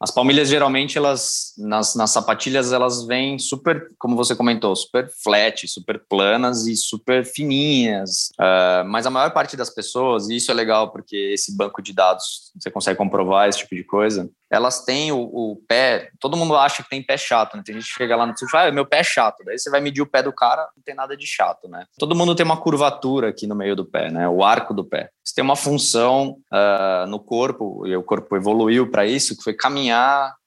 As 0.00 0.10
palmilhas 0.10 0.48
geralmente 0.48 0.96
elas 0.96 1.52
nas, 1.58 1.94
nas 1.94 2.10
sapatilhas 2.10 2.72
elas 2.72 3.04
vêm 3.04 3.38
super, 3.38 3.90
como 3.98 4.16
você 4.16 4.34
comentou, 4.34 4.74
super 4.74 5.10
flat, 5.22 5.68
super 5.68 6.02
planas 6.08 6.66
e 6.66 6.74
super 6.74 7.24
fininhas. 7.24 8.30
Uh, 8.40 8.84
mas 8.86 9.06
a 9.06 9.10
maior 9.10 9.30
parte 9.32 9.56
das 9.56 9.68
pessoas, 9.68 10.28
e 10.28 10.36
isso 10.36 10.50
é 10.50 10.54
legal 10.54 10.90
porque 10.90 11.16
esse 11.16 11.54
banco 11.56 11.82
de 11.82 11.92
dados 11.92 12.50
você 12.58 12.70
consegue 12.70 12.96
comprovar 12.96 13.48
esse 13.48 13.58
tipo 13.58 13.74
de 13.74 13.84
coisa 13.84 14.30
elas 14.50 14.84
têm 14.84 15.12
o, 15.12 15.20
o, 15.20 15.56
pé. 15.68 16.10
Todo 16.18 16.36
mundo 16.36 16.56
acha 16.56 16.82
que 16.82 16.90
tem 16.90 17.00
pé 17.00 17.16
chato, 17.16 17.56
né? 17.56 17.62
Tem 17.64 17.76
gente 17.76 17.86
que 17.86 17.94
chega 17.94 18.16
lá 18.16 18.26
no 18.26 18.34
fala, 18.50 18.68
ah, 18.68 18.72
meu 18.72 18.84
pé 18.84 18.98
é 18.98 19.04
chato. 19.04 19.44
Daí 19.44 19.56
você 19.56 19.70
vai 19.70 19.80
medir 19.80 20.02
o 20.02 20.06
pé 20.06 20.22
do 20.22 20.32
cara, 20.32 20.68
não 20.76 20.82
tem 20.82 20.94
nada 20.94 21.16
de 21.16 21.24
chato, 21.24 21.68
né? 21.68 21.84
Todo 21.96 22.16
mundo 22.16 22.34
tem 22.34 22.44
uma 22.44 22.56
curvatura 22.56 23.28
aqui 23.28 23.46
no 23.46 23.54
meio 23.54 23.76
do 23.76 23.84
pé, 23.84 24.10
né? 24.10 24.28
O 24.28 24.42
arco 24.42 24.74
do 24.74 24.84
pé. 24.84 25.10
Você 25.22 25.36
tem 25.36 25.44
uma 25.44 25.54
função 25.54 26.38
uh, 26.52 27.06
no 27.06 27.20
corpo, 27.20 27.86
e 27.86 27.96
o 27.96 28.02
corpo 28.02 28.34
evoluiu 28.36 28.90
para 28.90 29.06
isso, 29.06 29.36
que 29.36 29.44
foi 29.44 29.54
caminhar, 29.54 29.89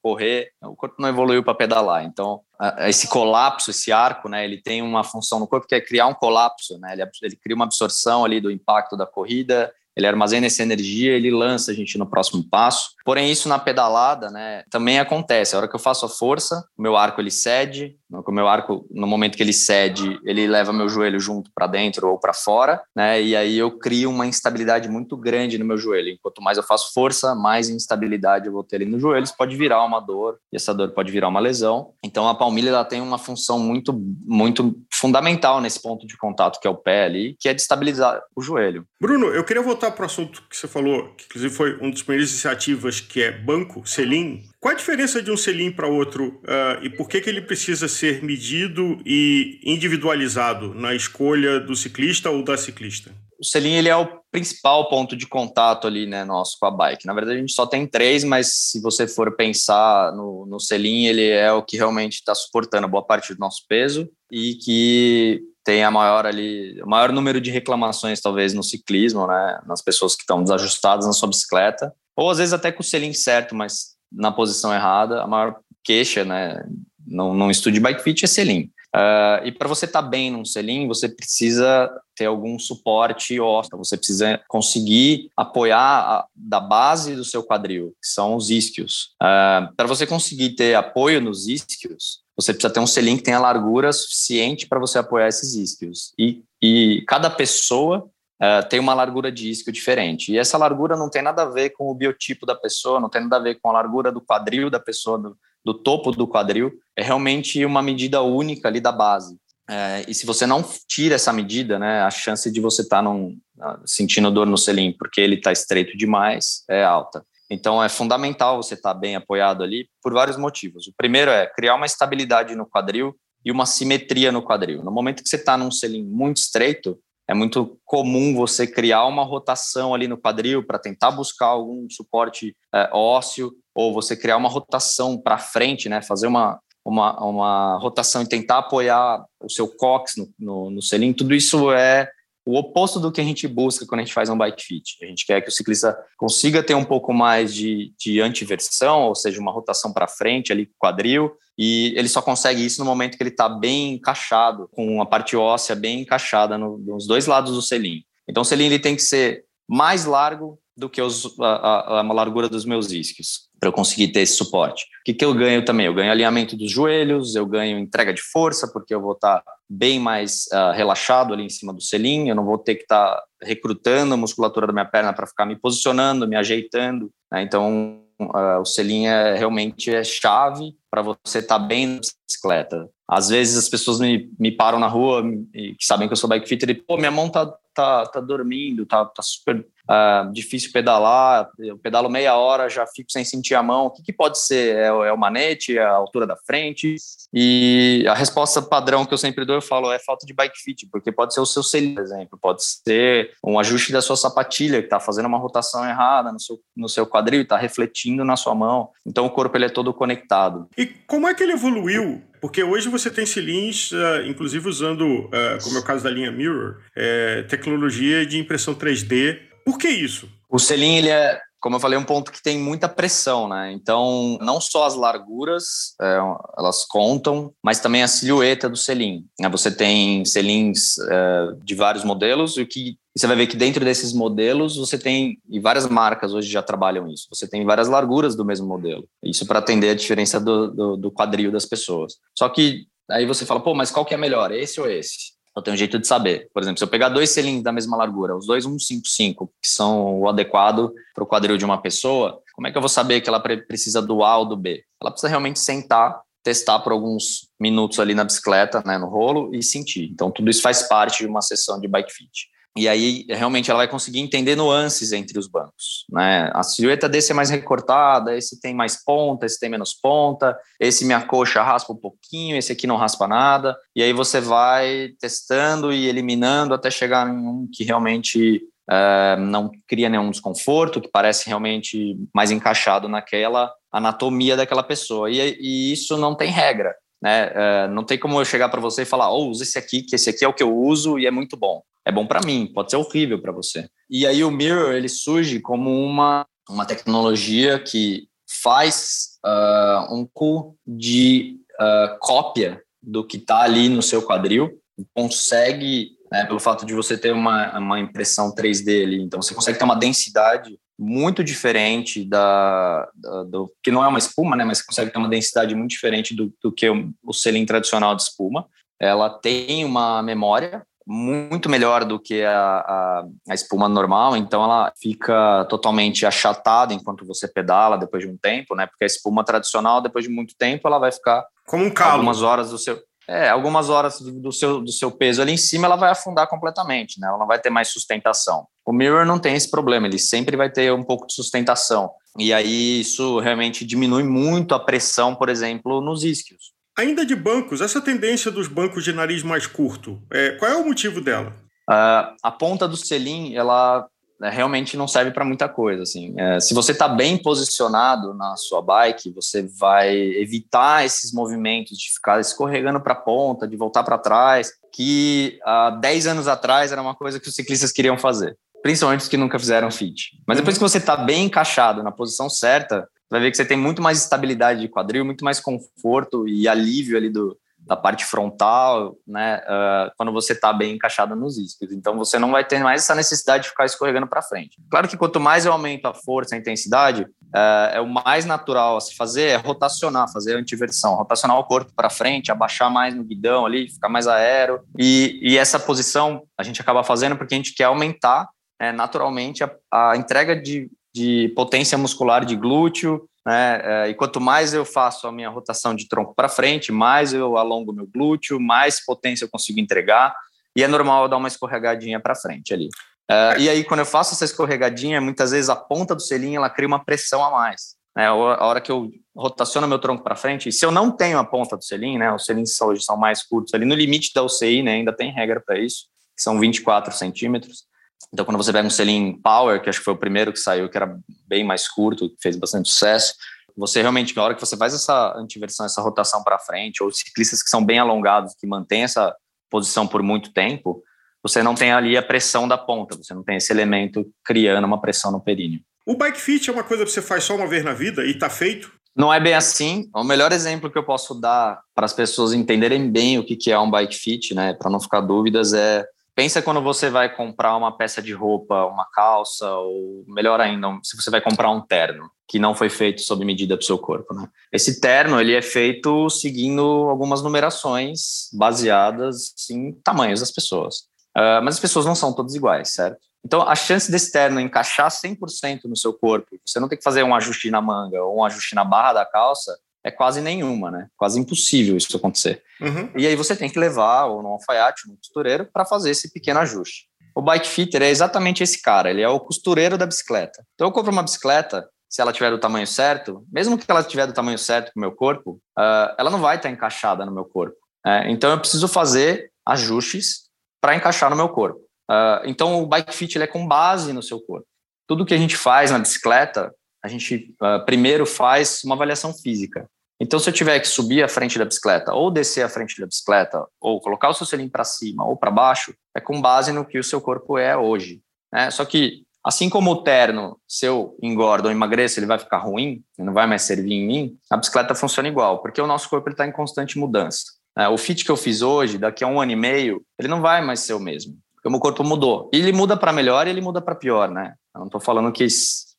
correr. 0.02 0.50
O 0.62 0.76
corpo 0.76 0.96
não 0.98 1.08
evoluiu 1.08 1.42
para 1.42 1.54
pedalar. 1.54 2.04
Então, 2.04 2.40
esse 2.80 3.08
colapso, 3.08 3.70
esse 3.70 3.92
arco, 3.92 4.28
né? 4.28 4.44
Ele 4.44 4.60
tem 4.60 4.82
uma 4.82 5.04
função 5.04 5.38
no 5.38 5.46
corpo 5.46 5.66
que 5.66 5.74
é 5.74 5.80
criar 5.80 6.06
um 6.06 6.14
colapso, 6.14 6.78
né? 6.78 6.92
Ele, 6.92 7.02
ele 7.22 7.36
cria 7.36 7.56
uma 7.56 7.64
absorção 7.64 8.24
ali 8.24 8.40
do 8.40 8.50
impacto 8.50 8.96
da 8.96 9.06
corrida 9.06 9.72
ele 9.96 10.06
armazena 10.06 10.46
essa 10.46 10.62
energia, 10.62 11.12
ele 11.12 11.30
lança 11.30 11.70
a 11.70 11.74
gente 11.74 11.98
no 11.98 12.06
próximo 12.06 12.44
passo. 12.48 12.90
Porém, 13.04 13.30
isso 13.30 13.48
na 13.48 13.58
pedalada, 13.58 14.30
né, 14.30 14.62
também 14.70 14.98
acontece. 14.98 15.54
A 15.54 15.58
hora 15.58 15.68
que 15.68 15.74
eu 15.74 15.80
faço 15.80 16.06
a 16.06 16.08
força, 16.08 16.64
o 16.76 16.82
meu 16.82 16.96
arco 16.96 17.20
ele 17.20 17.30
cede, 17.30 17.96
o 18.10 18.32
meu 18.32 18.46
arco, 18.46 18.86
no 18.90 19.06
momento 19.06 19.36
que 19.36 19.42
ele 19.42 19.52
cede, 19.52 20.20
ele 20.24 20.46
leva 20.46 20.72
meu 20.72 20.88
joelho 20.88 21.18
junto 21.18 21.50
para 21.54 21.66
dentro 21.66 22.08
ou 22.08 22.18
para 22.18 22.32
fora, 22.32 22.80
né? 22.94 23.20
E 23.20 23.34
aí 23.34 23.58
eu 23.58 23.72
crio 23.72 24.10
uma 24.10 24.26
instabilidade 24.26 24.88
muito 24.88 25.16
grande 25.16 25.58
no 25.58 25.64
meu 25.64 25.76
joelho. 25.76 26.16
Quanto 26.22 26.40
mais 26.40 26.56
eu 26.56 26.62
faço 26.62 26.92
força, 26.92 27.34
mais 27.34 27.68
instabilidade 27.68 28.46
eu 28.46 28.52
vou 28.52 28.62
ter 28.62 28.76
ali 28.76 28.84
no 28.84 29.00
joelho. 29.00 29.24
Isso 29.24 29.36
pode 29.36 29.56
virar 29.56 29.84
uma 29.84 30.00
dor, 30.00 30.38
e 30.52 30.56
essa 30.56 30.72
dor 30.72 30.90
pode 30.90 31.10
virar 31.10 31.28
uma 31.28 31.40
lesão. 31.40 31.92
Então 32.04 32.28
a 32.28 32.34
palmilha 32.34 32.68
ela 32.68 32.84
tem 32.84 33.00
uma 33.00 33.18
função 33.18 33.58
muito, 33.58 33.92
muito 34.24 34.76
fundamental 34.92 35.60
nesse 35.60 35.80
ponto 35.80 36.06
de 36.06 36.16
contato 36.16 36.60
que 36.60 36.68
é 36.68 36.70
o 36.70 36.76
pé 36.76 37.04
ali, 37.04 37.36
que 37.40 37.48
é 37.48 37.54
de 37.54 37.60
estabilizar 37.60 38.22
o 38.36 38.42
joelho. 38.42 38.86
Bruno, 39.00 39.26
eu 39.26 39.44
queria 39.44 39.62
voltar 39.62 39.83
para 39.90 40.02
o 40.02 40.06
assunto 40.06 40.42
que 40.48 40.56
você 40.56 40.68
falou, 40.68 41.14
que 41.16 41.24
inclusive 41.24 41.54
foi 41.54 41.76
uma 41.76 41.90
das 41.90 42.02
primeiras 42.02 42.30
iniciativas, 42.30 43.00
que 43.00 43.22
é 43.22 43.32
banco, 43.32 43.86
selim. 43.86 44.42
Qual 44.60 44.72
a 44.72 44.76
diferença 44.76 45.22
de 45.22 45.30
um 45.30 45.36
selim 45.36 45.70
para 45.70 45.86
outro 45.86 46.40
uh, 46.42 46.82
e 46.82 46.90
por 46.90 47.08
que, 47.08 47.20
que 47.20 47.28
ele 47.28 47.42
precisa 47.42 47.88
ser 47.88 48.22
medido 48.22 48.98
e 49.04 49.60
individualizado 49.64 50.74
na 50.74 50.94
escolha 50.94 51.60
do 51.60 51.76
ciclista 51.76 52.30
ou 52.30 52.42
da 52.42 52.56
ciclista? 52.56 53.12
o 53.38 53.44
selim 53.44 53.74
ele 53.74 53.88
é 53.88 53.96
o 53.96 54.08
principal 54.30 54.88
ponto 54.88 55.16
de 55.16 55.26
contato 55.26 55.86
ali, 55.86 56.06
né, 56.06 56.24
nosso 56.24 56.56
com 56.58 56.66
a 56.66 56.70
bike. 56.70 57.06
Na 57.06 57.12
verdade, 57.12 57.36
a 57.36 57.40
gente 57.40 57.52
só 57.52 57.66
tem 57.66 57.86
três, 57.86 58.24
mas 58.24 58.70
se 58.70 58.80
você 58.80 59.06
for 59.06 59.36
pensar 59.36 60.12
no, 60.12 60.46
no 60.46 60.58
selim, 60.58 61.06
ele 61.06 61.28
é 61.28 61.52
o 61.52 61.62
que 61.62 61.76
realmente 61.76 62.14
está 62.14 62.34
suportando 62.34 62.88
boa 62.88 63.04
parte 63.04 63.34
do 63.34 63.40
nosso 63.40 63.64
peso 63.68 64.08
e 64.30 64.54
que 64.54 65.42
tem 65.64 65.82
a 65.82 65.90
maior 65.90 66.26
ali, 66.26 66.80
o 66.82 66.88
maior 66.88 67.10
número 67.10 67.40
de 67.40 67.50
reclamações, 67.50 68.20
talvez, 68.20 68.52
no 68.52 68.62
ciclismo, 68.62 69.26
né, 69.26 69.60
nas 69.66 69.82
pessoas 69.82 70.14
que 70.14 70.22
estão 70.22 70.42
desajustadas 70.42 71.06
na 71.06 71.12
sua 71.12 71.28
bicicleta, 71.28 71.92
ou 72.16 72.30
às 72.30 72.38
vezes 72.38 72.52
até 72.52 72.70
com 72.70 72.82
o 72.82 72.84
selim 72.84 73.12
certo, 73.12 73.54
mas 73.54 73.94
na 74.12 74.30
posição 74.30 74.72
errada, 74.72 75.22
a 75.22 75.26
maior 75.26 75.56
queixa, 75.82 76.24
né, 76.24 76.62
num, 77.06 77.34
num 77.34 77.50
estudo 77.50 77.74
de 77.74 77.80
bike 77.80 78.02
fit 78.02 78.24
é 78.24 78.28
selim. 78.28 78.70
Uh, 78.94 79.44
e 79.44 79.50
para 79.50 79.66
você 79.66 79.86
estar 79.86 80.02
tá 80.02 80.08
bem 80.08 80.30
num 80.30 80.44
selim, 80.44 80.86
você 80.86 81.08
precisa 81.08 81.90
ter 82.14 82.26
algum 82.26 82.56
suporte 82.60 83.40
ósseo, 83.40 83.76
você 83.76 83.96
precisa 83.96 84.40
conseguir 84.46 85.30
apoiar 85.36 85.80
a, 85.80 86.26
da 86.32 86.60
base 86.60 87.16
do 87.16 87.24
seu 87.24 87.42
quadril, 87.42 87.88
que 88.00 88.06
são 88.06 88.36
os 88.36 88.50
isquios. 88.50 89.10
Uh, 89.20 89.74
para 89.76 89.88
você 89.88 90.06
conseguir 90.06 90.50
ter 90.50 90.76
apoio 90.76 91.20
nos 91.20 91.48
isquios, 91.48 92.23
você 92.36 92.52
precisa 92.52 92.72
ter 92.72 92.80
um 92.80 92.86
selim 92.86 93.16
que 93.16 93.22
tenha 93.22 93.38
largura 93.38 93.92
suficiente 93.92 94.66
para 94.66 94.80
você 94.80 94.98
apoiar 94.98 95.28
esses 95.28 95.54
isquios. 95.54 96.12
E, 96.18 96.42
e 96.62 97.04
cada 97.06 97.30
pessoa 97.30 98.08
uh, 98.42 98.68
tem 98.68 98.80
uma 98.80 98.94
largura 98.94 99.30
de 99.30 99.50
isquio 99.50 99.72
diferente. 99.72 100.32
E 100.32 100.38
essa 100.38 100.58
largura 100.58 100.96
não 100.96 101.08
tem 101.08 101.22
nada 101.22 101.42
a 101.42 101.48
ver 101.48 101.70
com 101.70 101.90
o 101.90 101.94
biotipo 101.94 102.44
da 102.44 102.54
pessoa, 102.54 103.00
não 103.00 103.08
tem 103.08 103.22
nada 103.22 103.36
a 103.36 103.40
ver 103.40 103.58
com 103.60 103.70
a 103.70 103.72
largura 103.72 104.10
do 104.10 104.20
quadril 104.20 104.68
da 104.68 104.80
pessoa, 104.80 105.18
do, 105.18 105.36
do 105.64 105.74
topo 105.74 106.10
do 106.10 106.26
quadril, 106.26 106.72
é 106.96 107.02
realmente 107.02 107.64
uma 107.64 107.82
medida 107.82 108.20
única 108.22 108.68
ali 108.68 108.80
da 108.80 108.92
base. 108.92 109.36
É, 109.68 110.04
e 110.06 110.12
se 110.14 110.26
você 110.26 110.46
não 110.46 110.62
tira 110.86 111.14
essa 111.14 111.32
medida, 111.32 111.78
né, 111.78 112.02
a 112.02 112.10
chance 112.10 112.50
de 112.50 112.60
você 112.60 112.82
estar 112.82 113.02
tá 113.02 113.80
sentindo 113.86 114.30
dor 114.30 114.46
no 114.46 114.58
selim 114.58 114.92
porque 114.92 115.20
ele 115.20 115.36
está 115.36 115.52
estreito 115.52 115.96
demais 115.96 116.64
é 116.68 116.84
alta. 116.84 117.24
Então 117.50 117.82
é 117.82 117.88
fundamental 117.88 118.62
você 118.62 118.74
estar 118.74 118.94
bem 118.94 119.16
apoiado 119.16 119.62
ali 119.62 119.88
por 120.02 120.12
vários 120.12 120.36
motivos. 120.36 120.86
O 120.86 120.94
primeiro 120.96 121.30
é 121.30 121.46
criar 121.46 121.74
uma 121.74 121.86
estabilidade 121.86 122.54
no 122.54 122.66
quadril 122.66 123.14
e 123.44 123.50
uma 123.50 123.66
simetria 123.66 124.32
no 124.32 124.42
quadril. 124.42 124.82
No 124.82 124.90
momento 124.90 125.22
que 125.22 125.28
você 125.28 125.36
está 125.36 125.56
num 125.56 125.70
selim 125.70 126.04
muito 126.04 126.38
estreito, 126.38 126.98
é 127.28 127.34
muito 127.34 127.78
comum 127.84 128.34
você 128.34 128.66
criar 128.66 129.06
uma 129.06 129.24
rotação 129.24 129.94
ali 129.94 130.06
no 130.06 130.18
quadril 130.18 130.64
para 130.64 130.78
tentar 130.78 131.10
buscar 131.10 131.46
algum 131.46 131.86
suporte 131.90 132.54
é, 132.74 132.88
ósseo 132.92 133.52
ou 133.74 133.92
você 133.92 134.16
criar 134.16 134.36
uma 134.36 134.48
rotação 134.48 135.18
para 135.18 135.38
frente, 135.38 135.88
né, 135.88 136.02
fazer 136.02 136.26
uma, 136.26 136.60
uma, 136.84 137.18
uma 137.24 137.78
rotação 137.78 138.22
e 138.22 138.28
tentar 138.28 138.58
apoiar 138.58 139.24
o 139.40 139.50
seu 139.50 139.68
cox 139.68 140.14
no, 140.16 140.28
no, 140.38 140.70
no 140.70 140.82
selim, 140.82 141.12
tudo 141.12 141.34
isso 141.34 141.72
é 141.72 142.08
o 142.46 142.58
oposto 142.58 143.00
do 143.00 143.10
que 143.10 143.20
a 143.20 143.24
gente 143.24 143.48
busca 143.48 143.86
quando 143.86 144.00
a 144.00 144.04
gente 144.04 144.14
faz 144.14 144.28
um 144.28 144.36
bike 144.36 144.62
fit. 144.62 144.98
A 145.02 145.06
gente 145.06 145.24
quer 145.24 145.40
que 145.40 145.48
o 145.48 145.52
ciclista 145.52 145.96
consiga 146.16 146.62
ter 146.62 146.74
um 146.74 146.84
pouco 146.84 147.12
mais 147.12 147.54
de, 147.54 147.94
de 147.98 148.20
antiversão, 148.20 149.02
ou 149.04 149.14
seja, 149.14 149.40
uma 149.40 149.50
rotação 149.50 149.92
para 149.92 150.06
frente 150.06 150.52
ali 150.52 150.66
com 150.66 150.72
o 150.72 150.78
quadril, 150.78 151.32
e 151.56 151.94
ele 151.96 152.08
só 152.08 152.20
consegue 152.20 152.64
isso 152.64 152.80
no 152.80 152.86
momento 152.86 153.16
que 153.16 153.22
ele 153.22 153.30
está 153.30 153.48
bem 153.48 153.94
encaixado, 153.94 154.68
com 154.72 155.00
a 155.00 155.06
parte 155.06 155.36
óssea 155.36 155.74
bem 155.74 156.00
encaixada 156.00 156.58
no, 156.58 156.78
nos 156.78 157.06
dois 157.06 157.26
lados 157.26 157.54
do 157.54 157.62
selim. 157.62 158.02
Então 158.28 158.42
o 158.42 158.44
selim 158.44 158.66
ele 158.66 158.78
tem 158.78 158.94
que 158.94 159.02
ser 159.02 159.44
mais 159.66 160.04
largo 160.04 160.58
do 160.76 160.90
que 160.90 161.00
os, 161.00 161.38
a, 161.40 161.46
a, 161.46 161.98
a 162.00 162.12
largura 162.12 162.48
dos 162.48 162.64
meus 162.64 162.90
isquios 162.90 163.43
para 163.58 163.68
eu 163.68 163.72
conseguir 163.72 164.08
ter 164.08 164.20
esse 164.20 164.34
suporte. 164.34 164.84
O 164.84 165.04
que, 165.04 165.14
que 165.14 165.24
eu 165.24 165.32
ganho 165.34 165.64
também? 165.64 165.86
Eu 165.86 165.94
ganho 165.94 166.10
alinhamento 166.10 166.56
dos 166.56 166.70
joelhos, 166.70 167.34
eu 167.34 167.46
ganho 167.46 167.78
entrega 167.78 168.12
de 168.12 168.20
força, 168.20 168.70
porque 168.72 168.94
eu 168.94 169.00
vou 169.00 169.12
estar 169.12 169.40
tá 169.40 169.52
bem 169.68 169.98
mais 169.98 170.46
uh, 170.52 170.72
relaxado 170.72 171.32
ali 171.32 171.44
em 171.44 171.50
cima 171.50 171.72
do 171.72 171.80
selim, 171.80 172.28
eu 172.28 172.34
não 172.34 172.44
vou 172.44 172.58
ter 172.58 172.74
que 172.74 172.82
estar 172.82 173.14
tá 173.14 173.24
recrutando 173.42 174.14
a 174.14 174.16
musculatura 174.16 174.66
da 174.66 174.72
minha 174.72 174.84
perna 174.84 175.12
para 175.12 175.26
ficar 175.26 175.46
me 175.46 175.56
posicionando, 175.56 176.28
me 176.28 176.36
ajeitando. 176.36 177.10
Né? 177.32 177.42
Então, 177.42 178.00
uh, 178.20 178.60
o 178.60 178.64
selim 178.64 179.06
é, 179.06 179.34
realmente 179.34 179.94
é 179.94 180.04
chave 180.04 180.74
para 180.90 181.02
você 181.02 181.38
estar 181.38 181.58
tá 181.58 181.64
bem 181.64 181.86
na 181.86 182.00
bicicleta. 182.26 182.88
Às 183.08 183.28
vezes 183.28 183.56
as 183.56 183.68
pessoas 183.68 184.00
me, 184.00 184.30
me 184.38 184.52
param 184.52 184.78
na 184.78 184.88
rua 184.88 185.22
e 185.54 185.76
sabem 185.80 186.08
que 186.08 186.12
eu 186.12 186.16
sou 186.16 186.28
bike 186.28 186.48
fitter 186.48 186.70
e, 186.70 186.74
pô, 186.74 186.96
minha 186.96 187.10
mão 187.10 187.28
tá, 187.28 187.46
tá, 187.74 188.06
tá 188.06 188.20
dormindo, 188.20 188.86
tá, 188.86 189.04
tá 189.04 189.22
super 189.22 189.66
Uh, 189.88 190.32
difícil 190.32 190.72
pedalar, 190.72 191.50
eu 191.58 191.76
pedalo 191.76 192.08
meia 192.08 192.36
hora, 192.36 192.70
já 192.70 192.86
fico 192.86 193.12
sem 193.12 193.24
sentir 193.24 193.54
a 193.54 193.62
mão. 193.62 193.86
O 193.86 193.90
que, 193.90 194.02
que 194.02 194.12
pode 194.12 194.38
ser? 194.38 194.76
É, 194.76 194.86
é, 194.86 195.12
o 195.12 195.18
manete, 195.18 195.76
é 195.76 195.82
a 195.82 195.92
altura 195.92 196.26
da 196.26 196.36
frente? 196.36 196.96
E 197.32 198.04
a 198.08 198.14
resposta 198.14 198.62
padrão 198.62 199.04
que 199.04 199.12
eu 199.12 199.18
sempre 199.18 199.44
dou, 199.44 199.56
eu 199.56 199.62
falo, 199.62 199.92
é 199.92 199.98
falta 199.98 200.24
de 200.24 200.32
bike 200.32 200.58
fit, 200.58 200.88
porque 200.90 201.12
pode 201.12 201.34
ser 201.34 201.40
o 201.40 201.46
seu 201.46 201.62
selim, 201.62 201.94
por 201.94 202.02
exemplo, 202.02 202.38
pode 202.40 202.64
ser 202.64 203.32
um 203.44 203.58
ajuste 203.58 203.92
da 203.92 204.00
sua 204.00 204.16
sapatilha, 204.16 204.80
que 204.80 204.86
está 204.86 204.98
fazendo 204.98 205.26
uma 205.26 205.38
rotação 205.38 205.86
errada 205.86 206.32
no 206.32 206.40
seu, 206.40 206.58
no 206.74 206.88
seu 206.88 207.06
quadril, 207.06 207.42
está 207.42 207.58
refletindo 207.58 208.24
na 208.24 208.36
sua 208.36 208.54
mão. 208.54 208.90
Então 209.04 209.26
o 209.26 209.30
corpo 209.30 209.56
ele 209.56 209.66
é 209.66 209.70
todo 209.70 209.92
conectado. 209.92 210.66
E 210.78 210.86
como 210.86 211.28
é 211.28 211.34
que 211.34 211.42
ele 211.42 211.52
evoluiu 211.52 212.22
porque 212.40 212.62
hoje 212.62 212.90
você 212.90 213.10
tem 213.10 213.24
cilindros, 213.24 213.90
uh, 213.92 214.26
inclusive 214.26 214.68
usando, 214.68 215.02
uh, 215.02 215.62
como 215.62 215.78
é 215.78 215.80
o 215.80 215.82
caso 215.82 216.04
da 216.04 216.10
linha 216.10 216.30
Mirror, 216.30 216.76
é, 216.94 217.42
tecnologia 217.44 218.26
de 218.26 218.38
impressão 218.38 218.74
3D 218.74 219.53
por 219.64 219.78
que 219.78 219.88
isso? 219.88 220.28
O 220.50 220.58
selim, 220.58 220.96
ele 220.96 221.08
é, 221.08 221.40
como 221.64 221.76
eu 221.76 221.80
falei, 221.80 221.98
um 221.98 222.04
ponto 222.04 222.30
que 222.30 222.42
tem 222.42 222.58
muita 222.58 222.88
pressão, 222.88 223.48
né? 223.48 223.72
Então, 223.72 224.38
não 224.42 224.60
só 224.60 224.84
as 224.84 224.94
larguras, 224.94 225.94
é, 225.98 226.18
elas 226.58 226.84
contam, 226.84 227.54
mas 227.62 227.80
também 227.80 228.02
a 228.02 228.06
silhueta 228.06 228.68
do 228.68 228.76
selim. 228.76 229.24
Né? 229.40 229.48
Você 229.48 229.70
tem 229.70 230.24
selins 230.26 230.98
é, 230.98 231.46
de 231.64 231.74
vários 231.74 232.04
modelos, 232.04 232.58
e 232.58 232.60
o 232.60 232.66
que 232.66 232.98
você 233.16 233.26
vai 233.26 233.34
ver 233.34 233.46
que 233.46 233.56
dentro 233.56 233.82
desses 233.82 234.12
modelos 234.12 234.76
você 234.76 234.98
tem, 234.98 235.38
e 235.48 235.58
várias 235.58 235.88
marcas 235.88 236.34
hoje 236.34 236.50
já 236.50 236.62
trabalham 236.62 237.08
isso, 237.08 237.28
você 237.32 237.48
tem 237.48 237.64
várias 237.64 237.88
larguras 237.88 238.36
do 238.36 238.44
mesmo 238.44 238.66
modelo. 238.66 239.08
Isso 239.24 239.46
para 239.46 239.60
atender 239.60 239.88
a 239.88 239.94
diferença 239.94 240.38
do, 240.38 240.70
do, 240.70 240.96
do 240.98 241.10
quadril 241.10 241.50
das 241.50 241.64
pessoas. 241.64 242.16
Só 242.38 242.48
que 242.48 242.86
aí 243.10 243.24
você 243.24 243.46
fala, 243.46 243.60
pô, 243.60 243.74
mas 243.74 243.90
qual 243.90 244.04
que 244.04 244.12
é 244.12 244.18
melhor, 244.18 244.52
esse 244.52 244.80
ou 244.80 244.90
esse? 244.90 245.33
Eu 245.56 245.62
tenho 245.62 245.74
um 245.74 245.78
jeito 245.78 245.98
de 245.98 246.06
saber. 246.06 246.48
Por 246.52 246.62
exemplo, 246.62 246.78
se 246.78 246.84
eu 246.84 246.88
pegar 246.88 247.08
dois 247.08 247.30
selinhos 247.30 247.62
da 247.62 247.72
mesma 247.72 247.96
largura, 247.96 248.36
os 248.36 248.46
dois 248.46 248.64
155, 248.64 249.46
que 249.62 249.68
são 249.68 250.20
o 250.20 250.28
adequado 250.28 250.92
para 251.14 251.22
o 251.22 251.26
quadril 251.26 251.56
de 251.56 251.64
uma 251.64 251.80
pessoa, 251.80 252.42
como 252.54 252.66
é 252.66 252.72
que 252.72 252.76
eu 252.76 252.82
vou 252.82 252.88
saber 252.88 253.20
que 253.20 253.28
ela 253.28 253.40
precisa 253.40 254.02
do 254.02 254.24
A 254.24 254.38
ou 254.38 254.46
do 254.46 254.56
B? 254.56 254.84
Ela 255.00 255.10
precisa 255.10 255.28
realmente 255.28 255.60
sentar, 255.60 256.20
testar 256.42 256.80
por 256.80 256.92
alguns 256.92 257.48
minutos 257.58 258.00
ali 258.00 258.14
na 258.14 258.24
bicicleta, 258.24 258.82
né, 258.84 258.98
no 258.98 259.06
rolo 259.06 259.54
e 259.54 259.62
sentir. 259.62 260.10
Então, 260.10 260.30
tudo 260.30 260.50
isso 260.50 260.60
faz 260.60 260.82
parte 260.88 261.18
de 261.18 261.26
uma 261.26 261.40
sessão 261.40 261.80
de 261.80 261.88
bike 261.88 262.12
fit. 262.12 262.48
E 262.76 262.88
aí, 262.88 263.24
realmente, 263.28 263.70
ela 263.70 263.78
vai 263.78 263.88
conseguir 263.88 264.18
entender 264.18 264.56
nuances 264.56 265.12
entre 265.12 265.38
os 265.38 265.46
bancos. 265.46 266.04
Né? 266.10 266.50
A 266.52 266.64
silhueta 266.64 267.08
desse 267.08 267.30
é 267.30 267.34
mais 267.34 267.48
recortada, 267.48 268.36
esse 268.36 268.60
tem 268.60 268.74
mais 268.74 269.02
ponta, 269.04 269.46
esse 269.46 269.60
tem 269.60 269.68
menos 269.68 269.94
ponta, 269.94 270.58
esse 270.80 271.04
minha 271.04 271.22
coxa 271.22 271.62
raspa 271.62 271.92
um 271.92 271.96
pouquinho, 271.96 272.56
esse 272.56 272.72
aqui 272.72 272.84
não 272.84 272.96
raspa 272.96 273.28
nada. 273.28 273.76
E 273.94 274.02
aí 274.02 274.12
você 274.12 274.40
vai 274.40 275.10
testando 275.20 275.92
e 275.92 276.08
eliminando 276.08 276.74
até 276.74 276.90
chegar 276.90 277.28
em 277.28 277.36
um 277.36 277.68
que 277.72 277.84
realmente 277.84 278.60
é, 278.90 279.36
não 279.38 279.70
cria 279.86 280.08
nenhum 280.08 280.32
desconforto, 280.32 281.00
que 281.00 281.08
parece 281.08 281.46
realmente 281.46 282.16
mais 282.34 282.50
encaixado 282.50 283.08
naquela 283.08 283.72
anatomia 283.92 284.56
daquela 284.56 284.82
pessoa. 284.82 285.30
E, 285.30 285.56
e 285.60 285.92
isso 285.92 286.16
não 286.16 286.34
tem 286.34 286.50
regra. 286.50 286.92
Né? 287.22 287.52
É, 287.54 287.88
não 287.88 288.02
tem 288.02 288.18
como 288.18 288.40
eu 288.40 288.44
chegar 288.44 288.68
para 288.68 288.80
você 288.80 289.02
e 289.02 289.06
falar, 289.06 289.30
oh, 289.30 289.46
usa 289.48 289.62
esse 289.62 289.78
aqui, 289.78 290.02
que 290.02 290.16
esse 290.16 290.28
aqui 290.28 290.44
é 290.44 290.48
o 290.48 290.52
que 290.52 290.62
eu 290.62 290.76
uso 290.76 291.20
e 291.20 291.26
é 291.26 291.30
muito 291.30 291.56
bom 291.56 291.80
é 292.06 292.12
bom 292.12 292.26
para 292.26 292.44
mim, 292.44 292.70
pode 292.72 292.90
ser 292.90 292.96
horrível 292.96 293.40
para 293.40 293.52
você. 293.52 293.88
E 294.10 294.26
aí 294.26 294.44
o 294.44 294.50
Mirror 294.50 294.92
ele 294.92 295.08
surge 295.08 295.60
como 295.60 295.90
uma, 295.90 296.46
uma 296.68 296.84
tecnologia 296.84 297.78
que 297.78 298.28
faz 298.62 299.38
uh, 299.44 300.14
um 300.14 300.28
cu 300.32 300.76
de 300.86 301.58
uh, 301.80 302.18
cópia 302.20 302.82
do 303.02 303.26
que 303.26 303.36
está 303.36 303.60
ali 303.62 303.88
no 303.88 304.02
seu 304.02 304.22
quadril, 304.22 304.78
consegue, 305.14 306.12
né, 306.30 306.44
pelo 306.44 306.60
fato 306.60 306.86
de 306.86 306.94
você 306.94 307.18
ter 307.18 307.32
uma, 307.32 307.78
uma 307.78 308.00
impressão 308.00 308.54
3D 308.54 309.02
ali, 309.02 309.22
então 309.22 309.42
você 309.42 309.54
consegue 309.54 309.78
ter 309.78 309.84
uma 309.84 309.96
densidade 309.96 310.78
muito 310.98 311.42
diferente 311.42 312.24
da, 312.24 313.08
da, 313.14 313.42
do 313.44 313.72
que 313.82 313.90
não 313.90 314.04
é 314.04 314.06
uma 314.06 314.18
espuma, 314.18 314.54
né, 314.56 314.64
mas 314.64 314.80
consegue 314.80 315.10
ter 315.10 315.18
uma 315.18 315.28
densidade 315.28 315.74
muito 315.74 315.90
diferente 315.90 316.34
do, 316.34 316.52
do 316.62 316.70
que 316.70 316.88
o, 316.88 317.12
o 317.22 317.32
selim 317.32 317.66
tradicional 317.66 318.14
de 318.14 318.22
espuma. 318.22 318.66
Ela 319.00 319.28
tem 319.28 319.84
uma 319.84 320.22
memória 320.22 320.86
muito 321.06 321.68
melhor 321.68 322.04
do 322.04 322.18
que 322.18 322.42
a, 322.42 322.78
a, 322.78 323.24
a, 323.50 323.54
espuma 323.54 323.88
normal, 323.88 324.36
então 324.36 324.64
ela 324.64 324.92
fica 325.00 325.66
totalmente 325.68 326.24
achatada 326.24 326.94
enquanto 326.94 327.26
você 327.26 327.46
pedala 327.46 327.98
depois 327.98 328.22
de 328.22 328.28
um 328.28 328.36
tempo, 328.36 328.74
né? 328.74 328.86
Porque 328.86 329.04
a 329.04 329.06
espuma 329.06 329.44
tradicional, 329.44 330.00
depois 330.00 330.24
de 330.24 330.30
muito 330.30 330.54
tempo, 330.56 330.88
ela 330.88 330.98
vai 330.98 331.12
ficar 331.12 331.44
como 331.66 331.84
um 331.84 331.90
calo. 331.90 332.12
algumas 332.12 332.42
horas 332.42 332.70
do 332.70 332.78
seu 332.78 332.98
é, 333.26 333.48
algumas 333.48 333.88
horas 333.88 334.20
do 334.20 334.52
seu, 334.52 334.82
do 334.82 334.92
seu 334.92 335.10
peso 335.10 335.40
ali 335.40 335.52
em 335.52 335.56
cima, 335.56 335.86
ela 335.86 335.96
vai 335.96 336.10
afundar 336.10 336.46
completamente, 336.46 337.18
né? 337.18 337.28
Ela 337.28 337.38
não 337.38 337.46
vai 337.46 337.58
ter 337.58 337.70
mais 337.70 337.88
sustentação. 337.88 338.66
O 338.84 338.92
mirror 338.92 339.24
não 339.24 339.38
tem 339.38 339.54
esse 339.54 339.70
problema, 339.70 340.06
ele 340.06 340.18
sempre 340.18 340.56
vai 340.56 340.70
ter 340.70 340.92
um 340.92 341.02
pouco 341.02 341.26
de 341.26 341.32
sustentação. 341.32 342.10
E 342.38 342.52
aí 342.52 343.00
isso 343.00 343.38
realmente 343.38 343.84
diminui 343.86 344.22
muito 344.24 344.74
a 344.74 344.80
pressão, 344.80 345.34
por 345.34 345.48
exemplo, 345.48 346.02
nos 346.02 346.22
isquios. 346.22 346.73
Ainda 346.96 347.26
de 347.26 347.34
bancos, 347.34 347.80
essa 347.80 348.00
tendência 348.00 348.50
dos 348.50 348.68
bancos 348.68 349.02
de 349.02 349.12
nariz 349.12 349.42
mais 349.42 349.66
curto, 349.66 350.22
é, 350.30 350.52
qual 350.52 350.70
é 350.70 350.76
o 350.76 350.84
motivo 350.86 351.20
dela? 351.20 351.52
Uh, 351.90 352.34
a 352.42 352.50
ponta 352.50 352.86
do 352.86 352.96
selim, 352.96 353.54
ela 353.54 354.06
né, 354.38 354.48
realmente 354.48 354.96
não 354.96 355.08
serve 355.08 355.30
para 355.30 355.44
muita 355.44 355.68
coisa. 355.68 356.02
Assim. 356.02 356.34
É, 356.38 356.60
se 356.60 356.72
você 356.74 356.92
está 356.92 357.08
bem 357.08 357.36
posicionado 357.36 358.34
na 358.34 358.56
sua 358.56 358.80
bike, 358.80 359.30
você 359.30 359.62
vai 359.62 360.14
evitar 360.16 361.04
esses 361.04 361.32
movimentos 361.32 361.98
de 361.98 362.12
ficar 362.12 362.40
escorregando 362.40 363.00
para 363.00 363.14
a 363.14 363.16
ponta, 363.16 363.66
de 363.66 363.76
voltar 363.76 364.04
para 364.04 364.18
trás, 364.18 364.72
que 364.92 365.58
há 365.64 365.90
10 365.90 366.26
anos 366.28 366.48
atrás 366.48 366.92
era 366.92 367.02
uma 367.02 367.14
coisa 367.14 367.40
que 367.40 367.48
os 367.48 367.54
ciclistas 367.54 367.90
queriam 367.90 368.16
fazer, 368.16 368.56
principalmente 368.82 369.20
os 369.20 369.28
que 369.28 369.36
nunca 369.36 369.58
fizeram 369.58 369.90
fit. 369.90 370.40
Mas 370.46 370.58
depois 370.58 370.76
que 370.76 370.82
você 370.82 370.98
está 370.98 371.16
bem 371.16 371.46
encaixado 371.46 372.02
na 372.02 372.12
posição 372.12 372.48
certa, 372.48 373.08
vai 373.30 373.40
ver 373.40 373.50
que 373.50 373.56
você 373.56 373.64
tem 373.64 373.76
muito 373.76 374.02
mais 374.02 374.18
estabilidade 374.18 374.80
de 374.80 374.88
quadril, 374.88 375.24
muito 375.24 375.44
mais 375.44 375.60
conforto 375.60 376.46
e 376.48 376.68
alívio 376.68 377.16
ali 377.16 377.30
do, 377.30 377.56
da 377.86 377.96
parte 377.96 378.24
frontal, 378.24 379.14
né, 379.26 379.60
uh, 379.64 380.10
quando 380.16 380.32
você 380.32 380.52
está 380.52 380.72
bem 380.72 380.94
encaixado 380.94 381.36
nos 381.36 381.58
isquios. 381.58 381.92
Então 381.92 382.16
você 382.16 382.38
não 382.38 382.50
vai 382.50 382.64
ter 382.64 382.78
mais 382.82 383.02
essa 383.02 383.14
necessidade 383.14 383.64
de 383.64 383.70
ficar 383.70 383.84
escorregando 383.84 384.26
para 384.26 384.42
frente. 384.42 384.76
Claro 384.90 385.06
que 385.06 385.16
quanto 385.16 385.38
mais 385.38 385.66
eu 385.66 385.72
aumento 385.72 386.06
a 386.06 386.14
força, 386.14 386.54
a 386.54 386.58
intensidade, 386.58 387.22
uh, 387.22 387.92
é 387.92 388.00
o 388.00 388.06
mais 388.06 388.46
natural 388.46 388.96
a 388.96 389.00
se 389.00 389.14
fazer 389.14 389.48
é 389.48 389.56
rotacionar, 389.56 390.32
fazer 390.32 390.56
a 390.56 390.58
antiversão, 390.58 391.14
rotacionar 391.14 391.58
o 391.58 391.64
corpo 391.64 391.92
para 391.94 392.08
frente, 392.08 392.50
abaixar 392.50 392.90
mais 392.90 393.14
no 393.14 393.22
guidão 393.22 393.66
ali, 393.66 393.90
ficar 393.90 394.08
mais 394.08 394.26
aero. 394.26 394.80
E, 394.98 395.38
e 395.42 395.58
essa 395.58 395.78
posição 395.78 396.42
a 396.58 396.62
gente 396.62 396.80
acaba 396.80 397.04
fazendo 397.04 397.36
porque 397.36 397.54
a 397.54 397.58
gente 397.58 397.74
quer 397.74 397.84
aumentar 397.84 398.48
é, 398.80 398.92
naturalmente 398.92 399.62
a, 399.62 399.70
a 399.92 400.16
entrega 400.16 400.56
de, 400.56 400.90
de 401.14 401.52
potência 401.54 401.96
muscular 401.96 402.44
de 402.44 402.56
glúteo, 402.56 403.28
né? 403.46 403.80
É, 403.84 404.08
e 404.08 404.14
quanto 404.14 404.40
mais 404.40 404.72
eu 404.72 404.84
faço 404.84 405.26
a 405.26 405.32
minha 405.32 405.50
rotação 405.50 405.94
de 405.94 406.08
tronco 406.08 406.34
para 406.34 406.48
frente, 406.48 406.90
mais 406.90 407.32
eu 407.34 407.56
alongo 407.56 407.92
meu 407.92 408.06
glúteo, 408.06 408.58
mais 408.58 409.04
potência 409.04 409.44
eu 409.44 409.50
consigo 409.50 409.78
entregar. 409.78 410.34
E 410.74 410.82
é 410.82 410.88
normal 410.88 411.24
eu 411.24 411.28
dar 411.28 411.36
uma 411.36 411.48
escorregadinha 411.48 412.18
para 412.18 412.34
frente 412.34 412.72
ali. 412.72 412.88
Uh, 413.30 413.58
e 413.58 413.68
aí, 413.68 413.84
quando 413.84 414.00
eu 414.00 414.06
faço 414.06 414.34
essa 414.34 414.44
escorregadinha, 414.44 415.20
muitas 415.20 415.52
vezes 415.52 415.70
a 415.70 415.76
ponta 415.76 416.14
do 416.14 416.20
selim 416.20 416.56
ela 416.56 416.68
cria 416.68 416.88
uma 416.88 417.04
pressão 417.04 417.44
a 417.44 417.50
mais. 417.50 417.94
Né? 418.16 418.26
A 418.26 418.34
hora 418.34 418.80
que 418.80 418.90
eu 418.90 419.10
rotaciono 419.36 419.88
meu 419.88 419.98
tronco 419.98 420.22
para 420.22 420.36
frente, 420.36 420.70
se 420.72 420.84
eu 420.84 420.90
não 420.90 421.10
tenho 421.10 421.38
a 421.38 421.44
ponta 421.44 421.76
do 421.76 421.84
selim, 421.84 422.18
né? 422.18 422.32
Os 422.32 422.44
selins 422.44 422.80
hoje 422.80 423.02
são 423.02 423.16
mais 423.16 423.42
curtos 423.42 423.74
ali, 423.74 423.84
no 423.84 423.94
limite 423.94 424.32
da 424.34 424.42
UCI, 424.42 424.82
né? 424.82 424.94
Ainda 424.94 425.12
tem 425.12 425.32
regra 425.32 425.60
para 425.64 425.78
isso, 425.78 426.06
que 426.36 426.42
são 426.42 426.58
24 426.58 427.12
centímetros. 427.14 427.84
Então, 428.32 428.44
quando 428.44 428.56
você 428.56 428.72
pega 428.72 428.86
um 428.86 428.90
selim 428.90 429.40
Power, 429.40 429.80
que 429.80 429.88
acho 429.88 429.98
que 429.98 430.04
foi 430.04 430.14
o 430.14 430.18
primeiro 430.18 430.52
que 430.52 430.58
saiu, 430.58 430.88
que 430.88 430.96
era 430.96 431.16
bem 431.46 431.64
mais 431.64 431.88
curto, 431.88 432.28
que 432.28 432.36
fez 432.42 432.56
bastante 432.56 432.88
sucesso, 432.88 433.34
você 433.76 434.00
realmente, 434.00 434.36
na 434.36 434.42
hora 434.42 434.54
que 434.54 434.60
você 434.60 434.76
faz 434.76 434.94
essa 434.94 435.36
antiversão, 435.36 435.84
essa 435.84 436.00
rotação 436.00 436.42
para 436.42 436.58
frente, 436.58 437.02
ou 437.02 437.10
ciclistas 437.10 437.62
que 437.62 437.70
são 437.70 437.84
bem 437.84 437.98
alongados, 437.98 438.54
que 438.58 438.66
mantêm 438.66 439.02
essa 439.02 439.34
posição 439.70 440.06
por 440.06 440.22
muito 440.22 440.52
tempo, 440.52 441.02
você 441.42 441.62
não 441.62 441.74
tem 441.74 441.92
ali 441.92 442.16
a 442.16 442.22
pressão 442.22 442.66
da 442.66 442.78
ponta, 442.78 443.16
você 443.16 443.34
não 443.34 443.42
tem 443.42 443.56
esse 443.56 443.72
elemento 443.72 444.26
criando 444.44 444.84
uma 444.84 445.00
pressão 445.00 445.30
no 445.30 445.40
períneo. 445.40 445.80
O 446.06 446.16
bike 446.16 446.40
fit 446.40 446.70
é 446.70 446.72
uma 446.72 446.84
coisa 446.84 447.04
que 447.04 447.10
você 447.10 447.20
faz 447.20 447.44
só 447.44 447.56
uma 447.56 447.66
vez 447.66 447.84
na 447.84 447.92
vida 447.92 448.24
e 448.24 448.30
está 448.30 448.48
feito? 448.48 448.92
Não 449.16 449.32
é 449.32 449.38
bem 449.38 449.54
assim. 449.54 450.08
O 450.14 450.24
melhor 450.24 450.52
exemplo 450.52 450.90
que 450.90 450.98
eu 450.98 451.04
posso 451.04 451.34
dar 451.34 451.80
para 451.94 452.04
as 452.04 452.12
pessoas 452.12 452.52
entenderem 452.52 453.10
bem 453.10 453.38
o 453.38 453.44
que 453.44 453.70
é 453.70 453.78
um 453.78 453.90
bike 453.90 454.14
fit, 454.14 454.54
né, 454.54 454.74
para 454.74 454.90
não 454.90 455.00
ficar 455.00 455.20
dúvidas, 455.20 455.72
é 455.72 456.04
Pensa 456.34 456.60
quando 456.60 456.82
você 456.82 457.08
vai 457.08 457.34
comprar 457.34 457.76
uma 457.76 457.96
peça 457.96 458.20
de 458.20 458.32
roupa, 458.32 458.86
uma 458.86 459.06
calça, 459.12 459.70
ou 459.70 460.24
melhor 460.26 460.60
ainda, 460.60 460.88
se 461.02 461.16
você 461.16 461.30
vai 461.30 461.40
comprar 461.40 461.70
um 461.70 461.80
terno 461.80 462.28
que 462.48 462.58
não 462.58 462.74
foi 462.74 462.90
feito 462.90 463.22
sob 463.22 463.44
medida 463.44 463.76
para 463.76 463.82
o 463.82 463.86
seu 463.86 463.98
corpo. 463.98 464.34
Né? 464.34 464.48
Esse 464.72 465.00
terno 465.00 465.40
ele 465.40 465.54
é 465.54 465.62
feito 465.62 466.28
seguindo 466.28 466.82
algumas 467.08 467.40
numerações 467.40 468.50
baseadas 468.52 469.54
em 469.70 469.92
tamanhos 470.02 470.40
das 470.40 470.50
pessoas. 470.50 471.06
Uh, 471.36 471.62
mas 471.62 471.74
as 471.74 471.80
pessoas 471.80 472.04
não 472.04 472.14
são 472.14 472.32
todas 472.32 472.54
iguais, 472.54 472.92
certo? 472.92 473.18
Então, 473.44 473.62
a 473.62 473.74
chance 473.74 474.10
desse 474.10 474.32
terno 474.32 474.60
encaixar 474.60 475.10
100% 475.10 475.84
no 475.84 475.96
seu 475.96 476.14
corpo, 476.14 476.48
você 476.64 476.80
não 476.80 476.88
tem 476.88 476.96
que 476.96 477.04
fazer 477.04 477.22
um 477.22 477.34
ajuste 477.34 477.70
na 477.70 477.80
manga 477.80 478.22
ou 478.22 478.38
um 478.38 478.44
ajuste 478.44 478.74
na 478.74 478.84
barra 478.84 479.12
da 479.12 479.24
calça, 479.26 479.76
é 480.04 480.10
quase 480.10 480.40
nenhuma, 480.40 480.90
né? 480.90 481.08
Quase 481.16 481.40
impossível 481.40 481.96
isso 481.96 482.14
acontecer. 482.16 482.62
Uhum. 482.80 483.10
E 483.16 483.26
aí 483.26 483.34
você 483.34 483.56
tem 483.56 483.70
que 483.70 483.78
levar 483.78 484.26
ou 484.26 484.42
no 484.42 484.50
alfaiate, 484.50 485.08
no 485.08 485.16
costureiro, 485.16 485.66
para 485.72 485.86
fazer 485.86 486.10
esse 486.10 486.30
pequeno 486.30 486.60
ajuste. 486.60 487.06
O 487.34 487.42
bike 487.42 487.66
fitter 487.66 488.02
é 488.02 488.10
exatamente 488.10 488.62
esse 488.62 488.80
cara, 488.80 489.10
ele 489.10 489.22
é 489.22 489.28
o 489.28 489.40
costureiro 489.40 489.98
da 489.98 490.06
bicicleta. 490.06 490.64
Então 490.74 490.86
eu 490.86 490.92
compro 490.92 491.10
uma 491.10 491.22
bicicleta, 491.22 491.88
se 492.08 492.20
ela 492.20 492.32
tiver 492.32 492.50
do 492.50 492.60
tamanho 492.60 492.86
certo, 492.86 493.44
mesmo 493.52 493.76
que 493.76 493.90
ela 493.90 494.04
tiver 494.04 494.26
do 494.26 494.32
tamanho 494.32 494.58
certo 494.58 494.92
com 494.92 495.00
o 495.00 495.02
meu 495.02 495.12
corpo, 495.12 495.60
uh, 495.76 496.14
ela 496.16 496.30
não 496.30 496.40
vai 496.40 496.56
estar 496.56 496.70
encaixada 496.70 497.26
no 497.26 497.32
meu 497.32 497.44
corpo. 497.44 497.76
Né? 498.04 498.30
Então 498.30 498.50
eu 498.50 498.60
preciso 498.60 498.86
fazer 498.86 499.50
ajustes 499.66 500.44
para 500.80 500.94
encaixar 500.94 501.28
no 501.30 501.36
meu 501.36 501.48
corpo. 501.48 501.80
Uh, 502.08 502.44
então 502.44 502.80
o 502.80 502.86
bike 502.86 503.14
fit 503.14 503.36
ele 503.36 503.44
é 503.44 503.48
com 503.48 503.66
base 503.66 504.12
no 504.12 504.22
seu 504.22 504.38
corpo. 504.38 504.66
Tudo 505.08 505.24
que 505.26 505.34
a 505.34 505.38
gente 505.38 505.56
faz 505.56 505.90
na 505.90 505.98
bicicleta, 505.98 506.72
a 507.02 507.08
gente 507.08 507.54
uh, 507.60 507.84
primeiro 507.84 508.24
faz 508.24 508.82
uma 508.84 508.94
avaliação 508.94 509.34
física. 509.34 509.88
Então, 510.20 510.38
se 510.38 510.48
eu 510.48 510.54
tiver 510.54 510.78
que 510.80 510.88
subir 510.88 511.22
a 511.22 511.28
frente 511.28 511.58
da 511.58 511.64
bicicleta, 511.64 512.12
ou 512.12 512.30
descer 512.30 512.62
a 512.62 512.68
frente 512.68 513.00
da 513.00 513.06
bicicleta, 513.06 513.64
ou 513.80 514.00
colocar 514.00 514.28
o 514.28 514.34
seu 514.34 514.46
selim 514.46 514.68
para 514.68 514.84
cima 514.84 515.26
ou 515.26 515.36
para 515.36 515.50
baixo, 515.50 515.94
é 516.16 516.20
com 516.20 516.40
base 516.40 516.72
no 516.72 516.84
que 516.84 516.98
o 516.98 517.04
seu 517.04 517.20
corpo 517.20 517.58
é 517.58 517.76
hoje. 517.76 518.20
Né? 518.52 518.70
Só 518.70 518.84
que, 518.84 519.24
assim 519.44 519.68
como 519.68 519.90
o 519.90 520.02
terno, 520.02 520.58
se 520.68 520.86
eu 520.86 521.16
engordo 521.20 521.66
ou 521.66 521.72
emagreço, 521.72 522.20
ele 522.20 522.26
vai 522.26 522.38
ficar 522.38 522.58
ruim, 522.58 523.02
não 523.18 523.32
vai 523.32 523.46
mais 523.46 523.62
servir 523.62 523.92
em 523.92 524.06
mim, 524.06 524.38
a 524.48 524.56
bicicleta 524.56 524.94
funciona 524.94 525.28
igual, 525.28 525.60
porque 525.60 525.80
o 525.80 525.86
nosso 525.86 526.08
corpo 526.08 526.30
está 526.30 526.46
em 526.46 526.52
constante 526.52 526.96
mudança. 526.96 527.44
Né? 527.76 527.88
O 527.88 527.98
fit 527.98 528.24
que 528.24 528.30
eu 528.30 528.36
fiz 528.36 528.62
hoje, 528.62 528.98
daqui 528.98 529.24
a 529.24 529.26
um 529.26 529.40
ano 529.40 529.52
e 529.52 529.56
meio, 529.56 530.00
ele 530.18 530.28
não 530.28 530.40
vai 530.40 530.64
mais 530.64 530.80
ser 530.80 530.94
o 530.94 531.00
mesmo, 531.00 531.36
porque 531.54 531.66
o 531.66 531.70
meu 531.70 531.80
corpo 531.80 532.04
mudou. 532.04 532.48
E 532.52 532.58
ele 532.58 532.72
muda 532.72 532.96
para 532.96 533.12
melhor 533.12 533.46
e 533.46 533.50
ele 533.50 533.60
muda 533.60 533.82
para 533.82 533.96
pior, 533.96 534.30
né? 534.30 534.54
Eu 534.74 534.78
não 534.78 534.86
estou 534.86 535.00
falando 535.00 535.32
que 535.32 535.46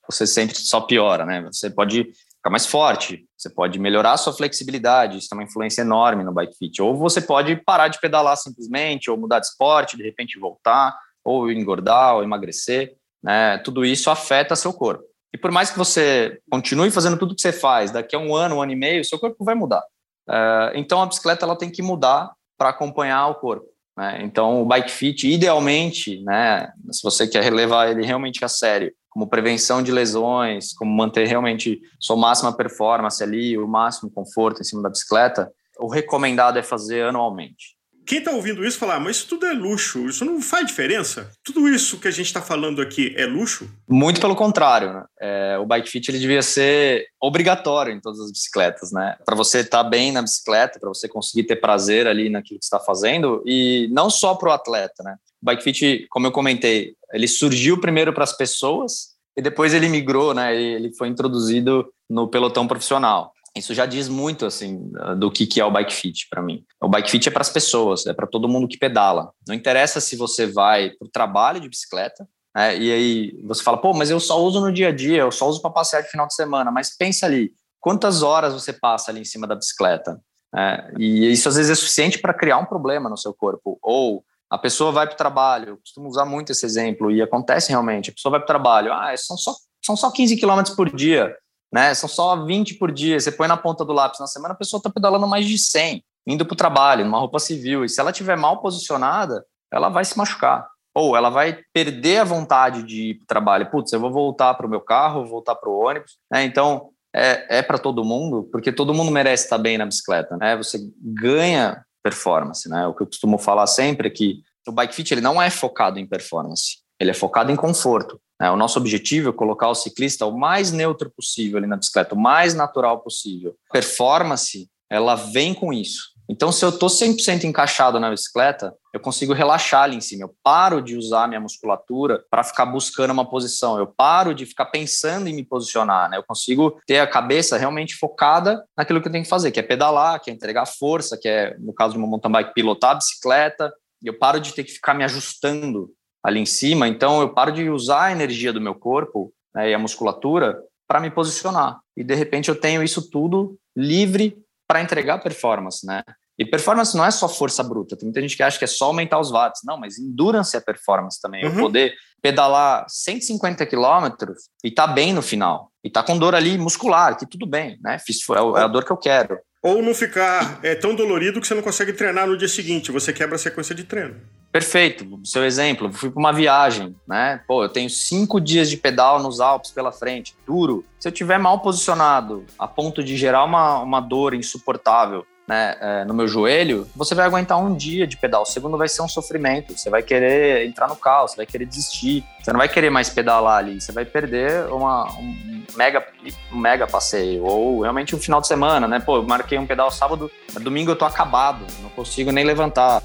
você 0.08 0.26
sempre 0.26 0.56
só 0.56 0.80
piora, 0.80 1.26
né? 1.26 1.42
Você 1.52 1.68
pode 1.68 2.04
ficar 2.36 2.50
mais 2.50 2.66
forte, 2.66 3.26
você 3.46 3.50
pode 3.50 3.78
melhorar 3.78 4.12
a 4.12 4.16
sua 4.16 4.32
flexibilidade, 4.32 5.18
isso 5.18 5.28
tem 5.28 5.38
uma 5.38 5.44
influência 5.44 5.82
enorme 5.82 6.24
no 6.24 6.32
bike 6.32 6.56
fit. 6.56 6.82
Ou 6.82 6.96
você 6.96 7.20
pode 7.20 7.56
parar 7.56 7.88
de 7.88 8.00
pedalar 8.00 8.36
simplesmente, 8.36 9.10
ou 9.10 9.16
mudar 9.16 9.38
de 9.38 9.46
esporte, 9.46 9.96
de 9.96 10.02
repente 10.02 10.38
voltar, 10.38 10.96
ou 11.24 11.50
engordar, 11.50 12.16
ou 12.16 12.22
emagrecer, 12.22 12.94
né? 13.22 13.58
Tudo 13.58 13.84
isso 13.84 14.10
afeta 14.10 14.56
seu 14.56 14.72
corpo. 14.72 15.04
E 15.32 15.38
por 15.38 15.50
mais 15.50 15.70
que 15.70 15.78
você 15.78 16.40
continue 16.50 16.90
fazendo 16.90 17.18
tudo 17.18 17.34
que 17.34 17.42
você 17.42 17.52
faz, 17.52 17.90
daqui 17.90 18.16
a 18.16 18.18
um 18.18 18.34
ano, 18.34 18.56
um 18.56 18.62
ano 18.62 18.72
e 18.72 18.76
meio, 18.76 19.04
seu 19.04 19.18
corpo 19.18 19.44
vai 19.44 19.54
mudar. 19.54 19.82
Uh, 20.28 20.74
então 20.74 21.00
a 21.00 21.06
bicicleta 21.06 21.44
ela 21.44 21.56
tem 21.56 21.70
que 21.70 21.82
mudar 21.82 22.32
para 22.58 22.70
acompanhar 22.70 23.28
o 23.28 23.34
corpo. 23.34 23.66
Né? 23.96 24.20
Então 24.22 24.62
o 24.62 24.66
bike 24.66 24.90
fit, 24.90 25.28
idealmente, 25.28 26.22
né, 26.22 26.72
se 26.90 27.02
você 27.02 27.26
quer 27.26 27.52
levar 27.52 27.90
ele 27.90 28.04
realmente 28.04 28.44
a 28.44 28.48
sério, 28.48 28.92
como 29.16 29.26
prevenção 29.26 29.82
de 29.82 29.90
lesões, 29.90 30.74
como 30.74 30.94
manter 30.94 31.26
realmente 31.26 31.80
sua 31.98 32.16
máxima 32.16 32.54
performance 32.54 33.22
ali, 33.24 33.56
o 33.56 33.66
máximo 33.66 34.10
conforto 34.10 34.60
em 34.60 34.64
cima 34.64 34.82
da 34.82 34.90
bicicleta, 34.90 35.50
o 35.78 35.88
recomendado 35.88 36.58
é 36.58 36.62
fazer 36.62 37.04
anualmente. 37.04 37.76
Quem 38.06 38.18
está 38.18 38.30
ouvindo 38.30 38.62
isso 38.62 38.78
falar, 38.78 38.96
ah, 38.96 39.00
mas 39.00 39.16
isso 39.16 39.28
tudo 39.28 39.46
é 39.46 39.54
luxo, 39.54 40.06
isso 40.06 40.22
não 40.22 40.40
faz 40.42 40.66
diferença? 40.66 41.30
Tudo 41.42 41.66
isso 41.66 41.98
que 41.98 42.06
a 42.06 42.10
gente 42.10 42.26
está 42.26 42.42
falando 42.42 42.82
aqui 42.82 43.14
é 43.16 43.24
luxo? 43.24 43.68
Muito 43.88 44.20
pelo 44.20 44.36
contrário, 44.36 44.92
né? 44.92 45.04
É, 45.18 45.58
o 45.58 45.64
bike 45.64 45.88
fit 45.88 46.10
ele 46.10 46.18
devia 46.18 46.42
ser 46.42 47.06
obrigatório 47.18 47.94
em 47.94 48.00
todas 48.00 48.20
as 48.20 48.30
bicicletas, 48.30 48.92
né? 48.92 49.16
Para 49.24 49.34
você 49.34 49.60
estar 49.60 49.82
tá 49.82 49.88
bem 49.88 50.12
na 50.12 50.20
bicicleta, 50.20 50.78
para 50.78 50.90
você 50.90 51.08
conseguir 51.08 51.44
ter 51.44 51.56
prazer 51.56 52.06
ali 52.06 52.28
naquilo 52.28 52.60
que 52.60 52.66
está 52.66 52.78
fazendo 52.78 53.42
e 53.46 53.88
não 53.90 54.10
só 54.10 54.34
para 54.34 54.50
o 54.50 54.52
atleta, 54.52 55.02
né? 55.02 55.16
Bike 55.46 55.62
fit, 55.62 56.06
como 56.10 56.26
eu 56.26 56.32
comentei, 56.32 56.94
ele 57.12 57.28
surgiu 57.28 57.80
primeiro 57.80 58.12
para 58.12 58.24
as 58.24 58.36
pessoas 58.36 59.14
e 59.36 59.40
depois 59.40 59.72
ele 59.72 59.88
migrou, 59.88 60.34
né? 60.34 60.54
Ele 60.54 60.92
foi 60.94 61.08
introduzido 61.08 61.86
no 62.10 62.28
pelotão 62.28 62.66
profissional. 62.66 63.32
Isso 63.56 63.72
já 63.72 63.86
diz 63.86 64.08
muito 64.08 64.44
assim 64.44 64.90
do 65.18 65.30
que, 65.30 65.46
que 65.46 65.60
é 65.60 65.64
o 65.64 65.70
bike 65.70 65.94
fit 65.94 66.26
para 66.28 66.42
mim. 66.42 66.64
O 66.80 66.88
bike 66.88 67.10
fit 67.10 67.28
é 67.28 67.32
para 67.32 67.40
as 67.40 67.48
pessoas, 67.48 68.06
é 68.06 68.12
para 68.12 68.26
todo 68.26 68.48
mundo 68.48 68.68
que 68.68 68.76
pedala. 68.76 69.30
Não 69.46 69.54
interessa 69.54 70.00
se 70.00 70.16
você 70.16 70.46
vai 70.46 70.90
para 70.90 71.06
o 71.06 71.10
trabalho 71.10 71.60
de 71.60 71.68
bicicleta, 71.68 72.28
né? 72.54 72.76
e 72.76 72.92
aí 72.92 73.32
você 73.44 73.62
fala, 73.62 73.78
pô, 73.78 73.94
mas 73.94 74.10
eu 74.10 74.20
só 74.20 74.42
uso 74.42 74.60
no 74.60 74.72
dia 74.72 74.88
a 74.88 74.92
dia, 74.92 75.22
eu 75.22 75.32
só 75.32 75.48
uso 75.48 75.62
para 75.62 75.70
passear 75.70 76.02
de 76.02 76.10
final 76.10 76.26
de 76.26 76.34
semana. 76.34 76.70
Mas 76.70 76.94
pensa 76.94 77.24
ali, 77.24 77.52
quantas 77.80 78.22
horas 78.22 78.52
você 78.52 78.72
passa 78.72 79.10
ali 79.10 79.20
em 79.20 79.24
cima 79.24 79.46
da 79.46 79.54
bicicleta? 79.54 80.20
É, 80.54 80.92
e 80.98 81.30
isso 81.30 81.48
às 81.48 81.56
vezes 81.56 81.70
é 81.70 81.74
suficiente 81.74 82.18
para 82.18 82.34
criar 82.34 82.58
um 82.58 82.66
problema 82.66 83.08
no 83.08 83.16
seu 83.16 83.32
corpo. 83.32 83.78
Ou 83.82 84.22
a 84.50 84.58
pessoa 84.58 84.92
vai 84.92 85.06
para 85.06 85.14
o 85.14 85.18
trabalho, 85.18 85.68
eu 85.70 85.76
costumo 85.78 86.08
usar 86.08 86.24
muito 86.24 86.52
esse 86.52 86.64
exemplo, 86.64 87.10
e 87.10 87.20
acontece 87.20 87.70
realmente. 87.70 88.10
A 88.10 88.12
pessoa 88.12 88.30
vai 88.30 88.40
para 88.40 88.44
o 88.44 88.46
trabalho, 88.46 88.92
ah, 88.92 89.14
são 89.16 89.36
só, 89.36 89.54
são 89.84 89.96
só 89.96 90.10
15 90.10 90.36
quilômetros 90.36 90.74
por 90.74 90.94
dia, 90.94 91.36
né? 91.72 91.92
São 91.94 92.08
só 92.08 92.44
20 92.44 92.74
por 92.74 92.92
dia. 92.92 93.18
Você 93.18 93.32
põe 93.32 93.48
na 93.48 93.56
ponta 93.56 93.84
do 93.84 93.92
lápis 93.92 94.20
na 94.20 94.26
semana, 94.26 94.54
a 94.54 94.56
pessoa 94.56 94.78
está 94.78 94.90
pedalando 94.90 95.26
mais 95.26 95.46
de 95.46 95.58
100. 95.58 96.02
indo 96.26 96.44
para 96.44 96.54
o 96.54 96.56
trabalho, 96.56 97.04
numa 97.04 97.18
roupa 97.18 97.38
civil. 97.38 97.84
E 97.84 97.88
se 97.88 98.00
ela 98.00 98.10
estiver 98.10 98.36
mal 98.36 98.60
posicionada, 98.60 99.44
ela 99.72 99.88
vai 99.88 100.04
se 100.04 100.18
machucar. 100.18 100.68
Ou 100.92 101.16
ela 101.16 101.30
vai 101.30 101.60
perder 101.72 102.18
a 102.18 102.24
vontade 102.24 102.82
de 102.82 103.10
ir 103.10 103.14
para 103.14 103.24
o 103.24 103.26
trabalho. 103.26 103.70
Putz, 103.70 103.92
eu 103.92 104.00
vou 104.00 104.10
voltar 104.10 104.54
para 104.54 104.66
o 104.66 104.70
meu 104.70 104.80
carro, 104.80 105.20
vou 105.20 105.30
voltar 105.30 105.54
para 105.54 105.70
o 105.70 105.78
ônibus. 105.78 106.18
Né? 106.32 106.44
Então, 106.44 106.90
é, 107.14 107.58
é 107.58 107.62
para 107.62 107.78
todo 107.78 108.04
mundo, 108.04 108.48
porque 108.50 108.72
todo 108.72 108.92
mundo 108.92 109.12
merece 109.12 109.44
estar 109.44 109.58
bem 109.58 109.78
na 109.78 109.86
bicicleta. 109.86 110.36
Né? 110.36 110.56
Você 110.56 110.80
ganha 111.00 111.85
performance. 112.06 112.68
Né? 112.68 112.86
O 112.86 112.94
que 112.94 113.02
eu 113.02 113.06
costumo 113.06 113.36
falar 113.36 113.66
sempre 113.66 114.06
é 114.06 114.10
que 114.10 114.42
o 114.66 114.72
bike 114.72 114.94
fit 114.94 115.12
ele 115.12 115.20
não 115.20 115.42
é 115.42 115.50
focado 115.50 115.98
em 115.98 116.06
performance, 116.06 116.78
ele 117.00 117.10
é 117.10 117.14
focado 117.14 117.50
em 117.50 117.56
conforto. 117.56 118.20
Né? 118.40 118.48
O 118.50 118.56
nosso 118.56 118.78
objetivo 118.78 119.30
é 119.30 119.32
colocar 119.32 119.68
o 119.68 119.74
ciclista 119.74 120.24
o 120.24 120.38
mais 120.38 120.70
neutro 120.70 121.10
possível 121.10 121.58
ali 121.58 121.66
na 121.66 121.76
bicicleta, 121.76 122.14
o 122.14 122.18
mais 122.18 122.54
natural 122.54 123.00
possível. 123.00 123.56
Performance, 123.72 124.68
ela 124.88 125.16
vem 125.16 125.52
com 125.52 125.72
isso. 125.72 126.15
Então, 126.28 126.50
se 126.50 126.64
eu 126.64 126.70
estou 126.70 126.88
100% 126.88 127.44
encaixado 127.44 128.00
na 128.00 128.10
bicicleta, 128.10 128.74
eu 128.92 128.98
consigo 128.98 129.32
relaxar 129.32 129.84
ali 129.84 129.96
em 129.96 130.00
cima. 130.00 130.24
Eu 130.24 130.34
paro 130.42 130.82
de 130.82 130.96
usar 130.96 131.28
minha 131.28 131.40
musculatura 131.40 132.24
para 132.28 132.42
ficar 132.42 132.66
buscando 132.66 133.12
uma 133.12 133.28
posição. 133.28 133.78
Eu 133.78 133.86
paro 133.86 134.34
de 134.34 134.44
ficar 134.44 134.66
pensando 134.66 135.28
em 135.28 135.34
me 135.34 135.44
posicionar. 135.44 136.10
Né? 136.10 136.16
Eu 136.16 136.24
consigo 136.24 136.80
ter 136.86 136.98
a 136.98 137.06
cabeça 137.06 137.56
realmente 137.56 137.94
focada 137.94 138.64
naquilo 138.76 139.00
que 139.00 139.06
eu 139.06 139.12
tenho 139.12 139.24
que 139.24 139.30
fazer, 139.30 139.52
que 139.52 139.60
é 139.60 139.62
pedalar, 139.62 140.20
que 140.20 140.30
é 140.30 140.34
entregar 140.34 140.66
força, 140.66 141.16
que 141.16 141.28
é, 141.28 141.56
no 141.58 141.72
caso 141.72 141.92
de 141.92 141.98
uma 141.98 142.08
mountain 142.08 142.32
bike, 142.32 142.54
pilotar 142.54 142.92
a 142.92 142.96
bicicleta. 142.96 143.72
Eu 144.02 144.18
paro 144.18 144.40
de 144.40 144.52
ter 144.52 144.64
que 144.64 144.72
ficar 144.72 144.94
me 144.94 145.04
ajustando 145.04 145.90
ali 146.24 146.40
em 146.40 146.46
cima. 146.46 146.88
Então, 146.88 147.20
eu 147.20 147.28
paro 147.28 147.52
de 147.52 147.70
usar 147.70 148.06
a 148.06 148.12
energia 148.12 148.52
do 148.52 148.60
meu 148.60 148.74
corpo 148.74 149.32
né, 149.54 149.70
e 149.70 149.74
a 149.74 149.78
musculatura 149.78 150.58
para 150.88 151.00
me 151.00 151.10
posicionar. 151.10 151.78
E, 151.96 152.02
de 152.02 152.14
repente, 152.14 152.48
eu 152.48 152.60
tenho 152.60 152.82
isso 152.82 153.10
tudo 153.10 153.56
livre 153.76 154.36
para 154.66 154.82
entregar 154.82 155.18
performance, 155.18 155.86
né? 155.86 156.02
E 156.38 156.44
performance 156.44 156.94
não 156.96 157.04
é 157.04 157.10
só 157.10 157.28
força 157.28 157.62
bruta. 157.62 157.96
Tem 157.96 158.06
muita 158.06 158.20
gente 158.20 158.36
que 158.36 158.42
acha 158.42 158.58
que 158.58 158.64
é 158.64 158.68
só 158.68 158.86
aumentar 158.86 159.18
os 159.18 159.30
watts. 159.30 159.62
Não, 159.64 159.78
mas 159.78 159.98
endurance 159.98 160.54
é 160.56 160.60
performance 160.60 161.20
também. 161.20 161.44
Uhum. 161.44 161.52
Eu 161.52 161.60
poder 161.62 161.94
pedalar 162.20 162.84
150 162.88 163.64
quilômetros 163.66 164.50
e 164.62 164.70
tá 164.70 164.86
bem 164.86 165.14
no 165.14 165.22
final. 165.22 165.70
E 165.82 165.88
tá 165.88 166.02
com 166.02 166.18
dor 166.18 166.34
ali 166.34 166.58
muscular, 166.58 167.16
que 167.16 167.26
tudo 167.26 167.46
bem, 167.46 167.78
né? 167.82 167.96
É, 167.96 168.58
é 168.60 168.62
a 168.62 168.66
dor 168.66 168.84
que 168.84 168.90
eu 168.90 168.96
quero. 168.96 169.38
Ou 169.62 169.82
não 169.82 169.94
ficar 169.94 170.60
é, 170.62 170.74
tão 170.74 170.94
dolorido 170.94 171.40
que 171.40 171.46
você 171.46 171.54
não 171.54 171.62
consegue 171.62 171.92
treinar 171.92 172.26
no 172.26 172.36
dia 172.36 172.48
seguinte. 172.48 172.92
Você 172.92 173.12
quebra 173.12 173.36
a 173.36 173.38
sequência 173.38 173.74
de 173.74 173.84
treino. 173.84 174.20
Perfeito. 174.56 175.20
Seu 175.22 175.44
exemplo, 175.44 175.92
fui 175.92 176.08
para 176.08 176.18
uma 176.18 176.32
viagem, 176.32 176.96
né? 177.06 177.42
Pô, 177.46 177.62
eu 177.62 177.68
tenho 177.68 177.90
cinco 177.90 178.40
dias 178.40 178.70
de 178.70 178.78
pedal 178.78 179.22
nos 179.22 179.38
Alpes 179.38 179.70
pela 179.70 179.92
frente, 179.92 180.34
duro. 180.46 180.82
Se 180.98 181.06
eu 181.06 181.12
tiver 181.12 181.36
mal 181.38 181.58
posicionado, 181.58 182.42
a 182.58 182.66
ponto 182.66 183.04
de 183.04 183.18
gerar 183.18 183.44
uma, 183.44 183.80
uma 183.80 184.00
dor 184.00 184.32
insuportável, 184.32 185.26
né, 185.46 185.76
é, 185.78 186.04
no 186.06 186.14
meu 186.14 186.26
joelho, 186.26 186.88
você 186.96 187.14
vai 187.14 187.26
aguentar 187.26 187.58
um 187.58 187.74
dia 187.74 188.06
de 188.06 188.16
pedal. 188.16 188.44
O 188.44 188.46
segundo 188.46 188.78
vai 188.78 188.88
ser 188.88 189.02
um 189.02 189.08
sofrimento. 189.08 189.76
Você 189.76 189.90
vai 189.90 190.02
querer 190.02 190.66
entrar 190.66 190.88
no 190.88 190.96
caos, 190.96 191.32
você 191.32 191.36
vai 191.36 191.46
querer 191.46 191.66
desistir. 191.66 192.24
Você 192.42 192.50
não 192.50 192.58
vai 192.58 192.68
querer 192.70 192.88
mais 192.88 193.10
pedalar 193.10 193.58
ali. 193.58 193.78
Você 193.78 193.92
vai 193.92 194.06
perder 194.06 194.72
uma, 194.72 195.04
um 195.18 195.64
mega, 195.76 196.02
um 196.50 196.56
mega 196.56 196.86
passeio. 196.86 197.44
Ou 197.44 197.82
realmente 197.82 198.16
um 198.16 198.18
final 198.18 198.40
de 198.40 198.46
semana, 198.46 198.88
né? 198.88 199.00
Pô, 199.00 199.16
eu 199.16 199.22
marquei 199.22 199.58
um 199.58 199.66
pedal 199.66 199.90
sábado, 199.90 200.30
domingo 200.62 200.92
eu 200.92 200.96
tô 200.96 201.04
acabado, 201.04 201.62
não 201.82 201.90
consigo 201.90 202.32
nem 202.32 202.42
levantar. 202.42 203.02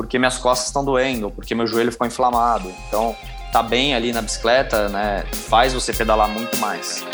Porque 0.00 0.18
minhas 0.18 0.38
costas 0.38 0.68
estão 0.68 0.82
doendo, 0.82 1.30
porque 1.30 1.54
meu 1.54 1.66
joelho 1.66 1.92
ficou 1.92 2.06
inflamado. 2.06 2.72
Então, 2.88 3.14
tá 3.52 3.62
bem 3.62 3.94
ali 3.94 4.14
na 4.14 4.22
bicicleta, 4.22 4.88
né? 4.88 5.24
Faz 5.30 5.74
você 5.74 5.92
pedalar 5.92 6.26
muito 6.26 6.56
mais. 6.56 7.04